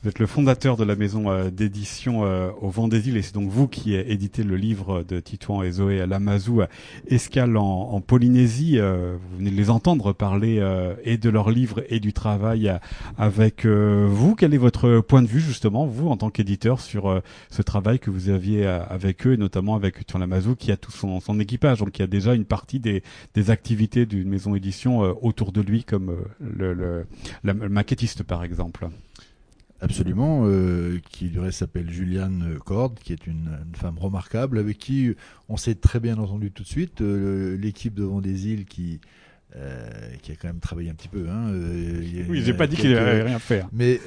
[0.00, 3.22] Vous êtes le fondateur de la maison euh, d'édition euh, au Vent des Îles et
[3.22, 6.62] c'est donc vous qui éditez le livre de Titouan et Zoé Lamazou,
[7.08, 8.78] Escale en, en Polynésie.
[8.78, 10.64] vous venez de les entendre parler
[11.02, 12.72] et de leur livre et du travail
[13.16, 14.36] avec vous.
[14.36, 18.10] Quel est votre point de vue justement, vous, en tant qu'éditeur, sur ce travail que
[18.10, 21.80] vous aviez avec eux et notamment avec Titouan Lamazou qui a tout son, son équipage,
[21.80, 23.02] donc y a déjà une partie des,
[23.34, 27.06] des activités d'une maison édition autour de lui comme le, le,
[27.42, 28.88] le maquettiste par exemple
[29.80, 35.14] Absolument, euh, qui du reste s'appelle Juliane Cord, qui est une, femme remarquable, avec qui
[35.48, 37.00] on s'est très bien entendu tout de suite.
[37.00, 39.00] Euh, l'équipe devant des îles qui
[39.56, 39.88] euh,
[40.20, 41.28] qui a quand même travaillé un petit peu.
[41.30, 41.52] Hein,
[42.28, 43.64] oui, j'ai pas dit qu'il n'avait rien fait.
[43.72, 44.00] Mais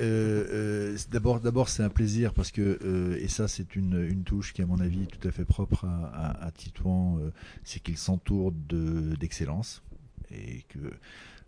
[1.09, 4.65] d'abord, d'abord, c'est un plaisir parce que et ça, c'est une, une touche qui, à
[4.65, 7.19] mon avis, est tout à fait propre à, à, à Titouan,
[7.63, 9.83] c'est qu'il s'entoure de d'excellence
[10.31, 10.79] et que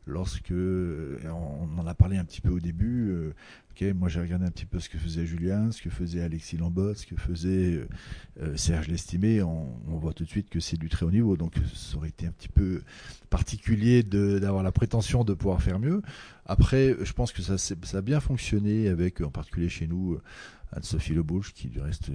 [0.05, 3.33] lorsque on en a parlé un petit peu au début,
[3.93, 6.93] moi j'ai regardé un petit peu ce que faisait Julien, ce que faisait Alexis Lambot,
[6.93, 7.87] ce que faisait euh,
[8.41, 9.41] euh, Serge Lestimé.
[9.41, 11.35] On, voit tout de suite que c'est du très haut niveau.
[11.35, 12.81] Donc ça aurait été un petit peu
[13.29, 16.01] particulier d'avoir la prétention de pouvoir faire mieux.
[16.45, 20.19] Après, je pense que ça, ça a bien fonctionné avec, en particulier chez nous,
[20.75, 22.09] Anne-Sophie Lebouche, qui du reste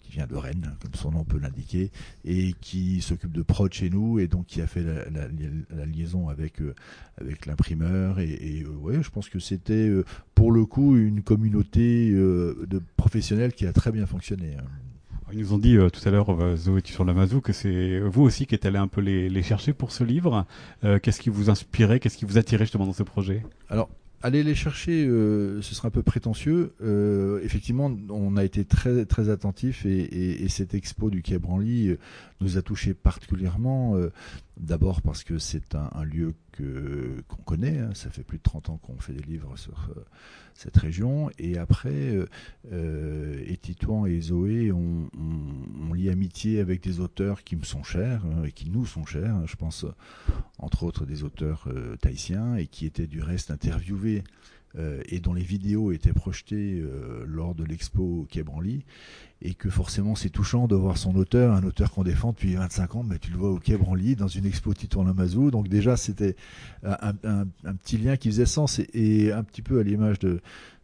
[0.00, 1.90] qui vient de Rennes, comme son nom peut l'indiquer,
[2.24, 6.60] et qui s'occupe de prod chez nous, et donc qui a fait la, liaison avec
[6.60, 6.74] euh,
[7.20, 8.20] avec l'imprimeur.
[8.20, 13.52] Et, euh, ouais, je pense que c'était euh, pour le coup une communauté de professionnels
[13.52, 14.56] qui a très bien fonctionné.
[14.58, 14.64] Hein.
[15.30, 18.54] Ils nous ont dit tout à l'heure, Zoé sur l'Amazou, que c'est vous aussi qui
[18.54, 20.46] êtes allé un peu les, les chercher pour ce livre.
[21.02, 23.42] qu'est-ce qui vous inspirait, qu'est-ce qui vous attirait justement dans ce projet?
[23.68, 23.90] Alors,
[24.22, 26.74] aller les chercher, euh, ce sera un peu prétentieux.
[26.82, 31.38] Euh, effectivement, on a été très très attentif et, et, et cette expo du Quai
[31.38, 31.98] Branly euh,
[32.40, 33.96] nous a touché particulièrement.
[34.58, 37.78] Euh, d'abord parce que c'est un, lieu que qu'on connaît.
[37.78, 39.90] Hein, ça fait plus de 30 ans qu'on fait des livres sur
[40.54, 41.30] cette région.
[41.38, 42.18] Et après,
[42.72, 47.82] euh, et Titouan et Zoé ont, ont, lié amitié avec des auteurs qui me sont
[47.82, 49.46] chers et qui nous sont chers.
[49.46, 49.86] Je pense
[50.58, 51.96] entre autres des auteurs euh,
[52.56, 54.24] et qui étaient du reste interviewés
[54.76, 58.84] euh, et dont les vidéos étaient projetées euh, lors de l'expo Quai Branly
[59.40, 62.96] et que forcément c'est touchant de voir son auteur, un auteur qu'on défend depuis 25
[62.96, 65.50] ans, mais tu le vois au Quai Branly dans une expo Tito Lamazou.
[65.50, 66.36] Donc déjà c'était
[66.82, 70.40] un, petit lien qui faisait sens et, un petit peu à l'image de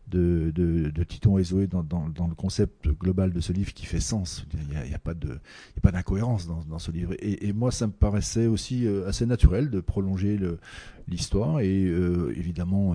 [0.08, 4.00] de, de, Titon et Zoé dans, dans, le concept global de ce livre qui fait
[4.00, 4.46] sens.
[4.52, 7.14] Il n'y a, a, pas d'incohérence dans, dans, ce livre.
[7.18, 10.38] Et, moi, ça me paraissait aussi euh, assez naturel de prolonger
[11.08, 11.82] l'histoire et
[12.36, 12.94] évidemment.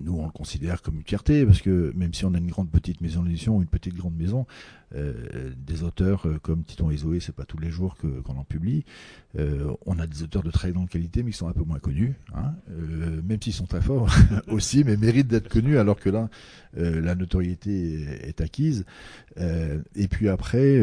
[0.00, 2.70] Nous, on le considère comme une fierté, parce que même si on a une grande
[2.70, 4.46] petite maison d'édition une petite grande maison,
[4.94, 8.44] euh, des auteurs euh, comme Titon et Zoé, c'est pas tous les jours qu'on en
[8.44, 8.84] publie.
[9.38, 11.80] Euh, on a des auteurs de très grande qualité, mais qui sont un peu moins
[11.80, 14.08] connus, hein, euh, même s'ils sont très forts
[14.48, 16.28] aussi, mais méritent d'être connus, alors que là,
[16.78, 18.84] euh, la notoriété est, acquise.
[19.36, 20.80] et puis après,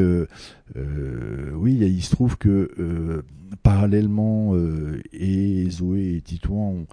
[1.54, 3.24] oui, il se trouve que
[3.64, 4.56] parallèlement,
[5.14, 6.88] et Zoé et Titon ont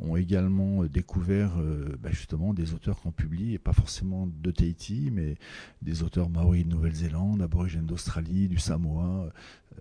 [0.00, 4.50] ont également euh, découvert euh, bah, justement des auteurs qu'on publie, et pas forcément de
[4.50, 5.36] Tahiti, mais
[5.82, 9.30] des auteurs maoris de Nouvelle-Zélande, aborigènes d'Australie, du Samoa,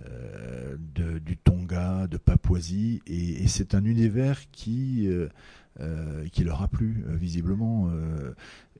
[0.05, 0.77] euh,
[1.19, 5.09] du Tonga, de Papouasie, et, c'est un univers qui,
[6.31, 7.91] qui leur a plu, visiblement.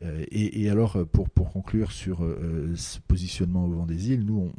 [0.02, 2.20] Et, alors, pour, pour conclure sur
[2.76, 4.52] ce positionnement au vent des îles, nous,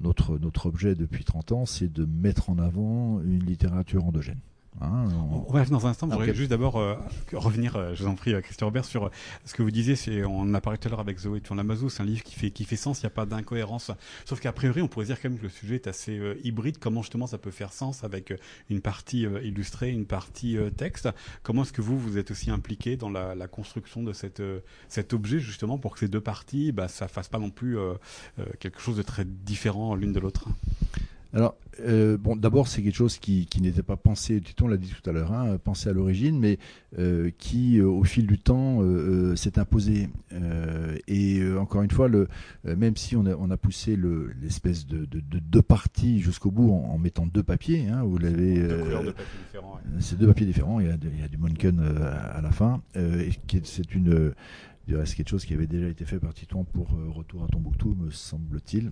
[0.00, 4.40] notre, notre objet depuis 30 ans, c'est de mettre en avant une littérature endogène.
[4.80, 5.44] Hein, on...
[5.48, 5.52] on...
[5.52, 6.08] va dans un instant.
[6.08, 6.34] J'aimerais okay.
[6.34, 6.96] juste d'abord euh,
[7.32, 9.10] revenir, euh, je vous en prie, Christian Robert, sur euh,
[9.44, 9.96] ce que vous disiez.
[9.96, 11.90] C'est, on a parlé tout à l'heure avec Zoé Tournamazou.
[11.90, 13.00] C'est un livre qui fait qui fait sens.
[13.00, 13.90] Il n'y a pas d'incohérence.
[14.24, 16.78] Sauf qu'a priori, on pourrait dire quand même que le sujet est assez euh, hybride.
[16.78, 18.32] Comment justement ça peut faire sens avec
[18.70, 21.08] une partie illustrée, une partie texte?
[21.42, 24.42] Comment est-ce que vous vous êtes aussi impliqué dans la, la construction de cette
[24.88, 27.76] cet objet justement pour que ces deux parties, bah, ça fasse pas non plus
[28.60, 30.48] quelque chose de très différent l'une de l'autre?
[31.34, 34.90] Alors, euh, bon, d'abord, c'est quelque chose qui, qui n'était pas pensé, on l'a dit
[34.90, 36.58] tout à l'heure, hein, pensé à l'origine, mais
[36.98, 38.80] euh, qui, euh, au fil du temps,
[39.36, 40.10] s'est imposé.
[41.08, 42.28] et encore une fois, le,
[42.64, 43.96] même si on a, on a poussé
[44.40, 48.18] l'espèce de, de, de, deux parties jusqu'au bout en, en, mettant deux papiers, hein, vous
[48.18, 48.68] l'avez.
[50.00, 50.80] C'est deux papiers différents.
[50.80, 52.82] Il y a, il y a du Monken à, à, la fin.
[53.64, 54.34] c'est une,
[54.86, 58.10] c'est quelque chose qui avait déjà été fait par Titouan pour Retour à Tombouctou, me
[58.10, 58.90] semble-t-il.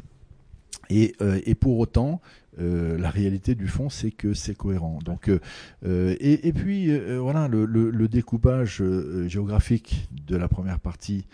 [0.91, 2.21] Et, euh, et, pour autant,
[2.59, 4.99] euh, la réalité du fond, c'est que c'est cohérent.
[5.05, 8.83] Donc, euh, et, puis voilà, le, découpage
[9.27, 11.27] géographique de la première partie.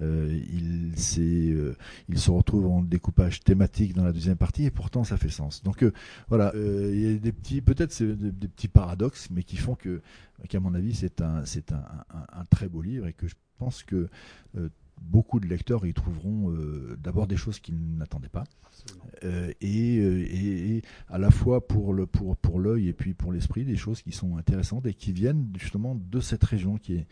[0.00, 5.62] il, se retrouve en découpage thématique dans la deuxième partie et pourtant ça fait sens.
[5.62, 5.84] Donc
[6.28, 10.00] voilà, il y a des petits, peut-être des, petits paradoxes, mais qui font que,
[10.48, 11.44] qu'à mon avis, c'est un,
[12.10, 14.08] un, très beau livre et que je pense que
[15.00, 18.44] beaucoup de lecteurs y trouveront euh, d'abord des choses qu'ils n'attendaient pas
[19.24, 23.32] euh, et, et, et, à la fois pour le pour pour l'œil et puis pour
[23.32, 27.06] l'esprit des choses qui sont intéressantes et qui viennent justement de cette région qui est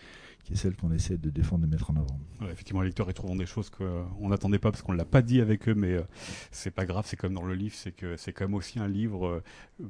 [0.45, 2.19] qui est celle qu'on essaie de défendre, de mettre en avant.
[2.51, 5.41] Effectivement, les lecteurs y trouveront des choses qu'on n'attendait pas parce qu'on l'a pas dit
[5.41, 6.03] avec eux, mais euh,
[6.51, 8.89] c'est pas grave, c'est comme dans le livre, c'est que c'est quand même aussi un
[8.89, 9.43] livre euh,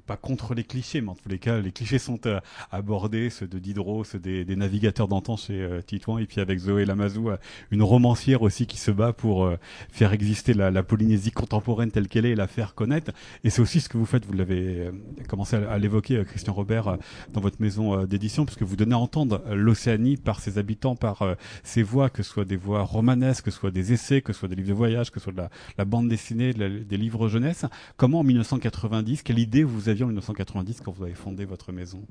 [0.06, 2.40] pas contre les clichés, mais en tous les cas, les clichés sont euh,
[2.70, 6.84] abordés, ceux de Diderot, ceux des, navigateurs d'antan chez euh, Titouan, et puis avec Zoé
[6.84, 7.30] Lamazou,
[7.70, 9.56] une romancière aussi qui se bat pour euh,
[9.90, 13.12] faire exister la, la, Polynésie contemporaine telle qu'elle est et la faire connaître.
[13.44, 14.92] Et c'est aussi ce que vous faites, vous l'avez euh,
[15.28, 16.96] commencé à l'évoquer, Christian Robert,
[17.32, 21.34] dans votre maison d'édition, puisque vous donnez à entendre l'Océanie par ses habitants, par euh,
[21.62, 24.40] ses voix, que ce soit des voix romanesques, que ce soit des essais, que ce
[24.40, 25.42] soit des livres de voyage, que ce soit de
[25.78, 27.64] la, bande dessinée, des livres jeunesse.
[27.96, 32.02] Comment en 1990, quelle idée vous aviez en 1990 quand vous avez fondé votre maison?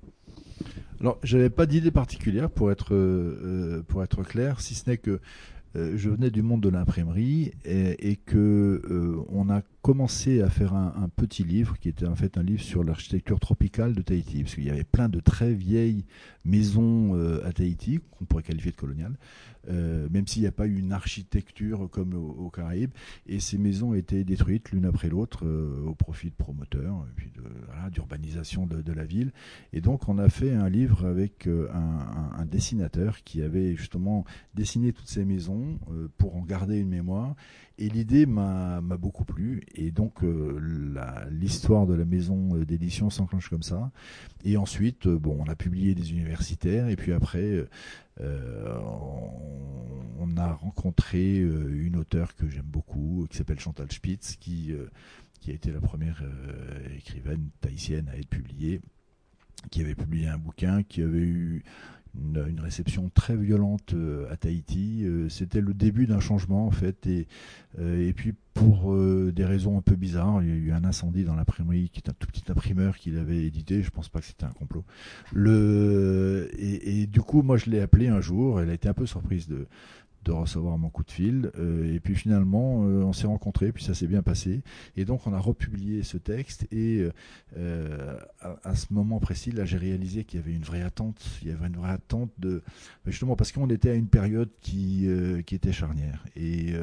[1.02, 5.22] Alors, j'avais pas d'idée particulière pour être euh, pour être clair, si ce n'est que
[5.76, 10.50] euh, je venais du monde de l'imprimerie et, et, que euh, on a commencé à
[10.50, 14.44] faire un, petit livre qui était en fait un livre sur l'architecture tropicale de Tahiti,
[14.44, 16.06] parce qu'il y avait plein de très vieilles
[16.46, 19.18] maisons euh, à Tahiti qu'on pourrait qualifier de coloniales,
[19.70, 22.92] euh, même s'il n'y a pas eu une architecture comme au Caraïbes,
[23.28, 27.32] et ces maisons étaient détruites l'une après l'autre euh, au profit de promoteurs, puis
[27.92, 29.32] d'urbanisation de, voilà, de, la ville.
[29.72, 34.26] Et donc on a fait un livre avec un, dessinateur qui avait justement
[34.56, 35.80] dessiné toutes ces maisons
[36.18, 37.36] pour en garder une mémoire
[37.80, 39.62] et l'idée m'a beaucoup plu.
[39.74, 40.60] Et donc, euh,
[41.32, 43.92] l'histoire de la maison euh, d'édition s'enclenche comme ça.
[44.44, 46.90] Et ensuite, euh, bon, on a publié des universitaires.
[46.90, 47.66] Et puis après,
[48.20, 54.74] on, a rencontré une auteure que j'aime beaucoup, qui s'appelle Chantal Spitz, qui,
[55.40, 56.24] qui a été la première
[56.96, 58.82] écrivaine tahitienne à être publiée,
[59.72, 61.64] qui avait publié un bouquin, qui avait eu
[62.18, 65.04] une, réception très violente euh, à Tahiti.
[65.06, 67.08] Euh, c'était le début d'un changement en fait.
[67.08, 67.28] Et,
[67.80, 71.24] euh, et puis pour des raisons un peu bizarres, il y a eu un incendie
[71.24, 73.84] dans l'imprimerie, qui est un tout petit imprimeur qu'il avait édité.
[73.84, 74.84] Je pense pas que c'était un complot.
[75.32, 78.60] Le et, du coup, moi, je l'ai appelé un jour.
[78.60, 79.66] Elle a été un peu surprise de
[80.26, 81.52] de recevoir mon coup de fil.
[81.58, 84.62] Euh, et puis finalement, euh, on s'est rencontrés, puis ça s'est bien passé.
[84.96, 86.68] Et donc, on a republié ce texte.
[86.72, 87.08] Et
[87.58, 91.24] euh, à, ce moment précis, là, j'ai réalisé qu'il y avait une vraie attente.
[91.42, 92.62] Il y avait une vraie attente de,
[93.06, 95.08] justement, parce qu'on était à une période qui,
[95.46, 96.26] qui était charnière.
[96.36, 96.74] Et,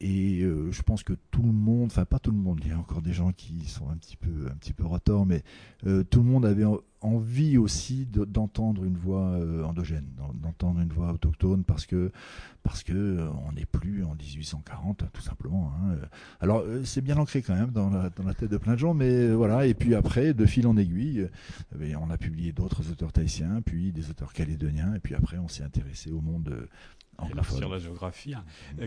[0.00, 2.78] et je pense que tout le monde, enfin pas tout le monde, il y a
[2.78, 5.42] encore des gens qui sont un petit peu, un petit peu retors, mais
[5.82, 6.64] tout le monde avait
[7.04, 12.10] envie aussi d'entendre une voix euh, endogène, d'entendre une voix autochtone, parce que
[12.62, 15.72] parce que euh, on n'est plus en 1840, tout simplement.
[15.74, 15.96] Hein.
[16.40, 18.78] Alors euh, c'est bien ancré quand même dans la, dans la, tête de plein de
[18.78, 19.66] gens, mais voilà.
[19.66, 21.28] Et puis après, de fil en aiguille,
[22.00, 25.64] on a publié d'autres auteurs tahitiens, puis des auteurs calédoniens, et puis après on s'est
[25.64, 26.68] intéressé au monde.
[27.48, 28.34] Sur la géographie.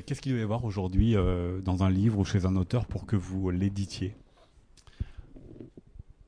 [0.05, 1.15] Qu'est-ce qu'il doit y avoir aujourd'hui
[1.63, 4.18] dans un livre ou chez un auteur pour que vous l'éditiez?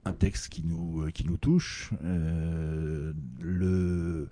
[0.06, 1.92] Un texte qui nous, euh, qui nous touche.
[2.04, 4.30] Euh, le,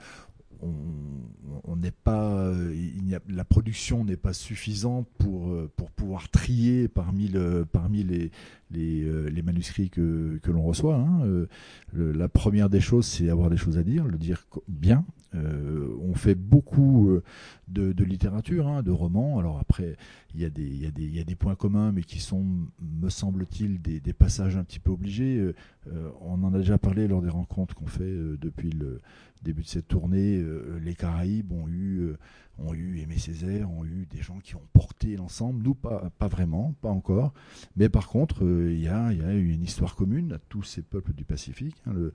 [0.60, 6.88] on n'est pas, euh, il a, la production n'est pas suffisante pour, pour pouvoir trier
[6.88, 8.32] parmi, le, parmi les,
[8.72, 10.96] les, manuscrits que, que l'on reçoit.
[10.96, 11.46] Hein.
[11.94, 15.06] la première des choses, c'est avoir des choses à dire, le dire bien,
[15.36, 17.24] euh, on fait beaucoup euh,
[17.68, 19.40] de, littérature, hein, de romans.
[19.40, 19.98] Alors après,
[20.34, 22.46] il y, a des, points communs, mais qui sont,
[22.82, 25.38] me semble-t-il, des, passages un petit peu obligés.
[25.38, 29.02] Euh, on en a déjà parlé lors des rencontres qu'on fait depuis le
[29.44, 30.44] début de cette tournée.
[30.82, 32.14] les Caraïbes ont eu,
[32.60, 35.64] ont eu Aimé Césaire, ont eu des gens qui ont porté l'ensemble.
[35.64, 37.34] Nous, pas, pas vraiment, pas encore.
[37.76, 41.24] Mais par contre, il y, a, eu une histoire commune à tous ces peuples du
[41.24, 41.76] Pacifique.
[41.86, 41.94] Hein.
[41.94, 42.14] le,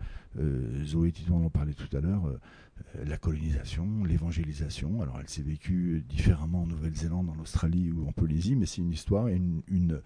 [0.85, 5.03] Zoé Titon en parlait tout à l'heure euh, la colonisation, l'évangélisation.
[5.03, 8.93] Alors elle s'est vécue différemment en Nouvelle-Zélande, en Australie ou en Polynésie, mais c'est une
[8.93, 10.03] histoire une, une,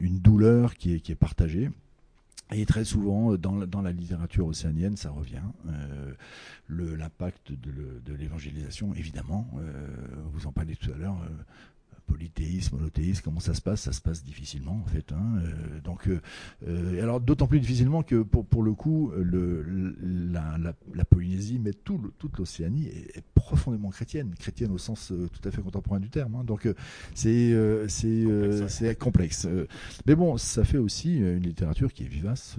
[0.00, 1.70] douleur qui est partagée.
[2.50, 5.42] Et très souvent, dans la, dans la littérature océanienne, ça revient.
[5.68, 6.12] Euh,
[6.70, 9.86] L'impact de l'évangélisation, évidemment, euh,
[10.32, 11.28] vous en parlez tout à l'heure, euh,
[12.08, 13.82] polythéisme, monothéisme, comment ça se passe?
[13.82, 15.12] Ça se passe difficilement en fait.
[15.12, 15.42] Hein.
[15.42, 16.20] Euh, donc, euh,
[16.66, 19.94] euh, alors d'autant plus difficilement que pour, pour le coup, le,
[20.32, 25.50] la, la, Polynésie, mais tout toute l'Océanie est, profondément chrétienne, chrétienne au sens tout à
[25.50, 26.34] fait contemporain du terme.
[26.34, 26.44] Hein.
[26.44, 26.68] Donc
[27.14, 27.54] c'est
[27.88, 29.46] c'est complexe.
[30.06, 32.56] Mais bon, ça fait aussi une littérature qui est vivace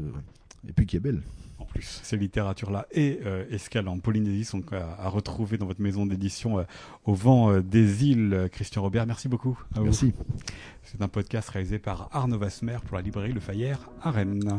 [0.68, 1.22] et puis qui est belle
[1.60, 2.02] en plus.
[2.04, 6.64] Ces littératures-là et euh, Escale en Polynésie sont à, retrouver dans votre maison d'édition euh,
[7.06, 8.50] au vent euh, des îles.
[8.52, 9.60] Christian Robert, merci beaucoup.
[9.82, 10.14] merci.
[10.84, 14.58] C'est un podcast réalisé par Arnaud Vasmer pour la librairie Le Fayère à Rennes.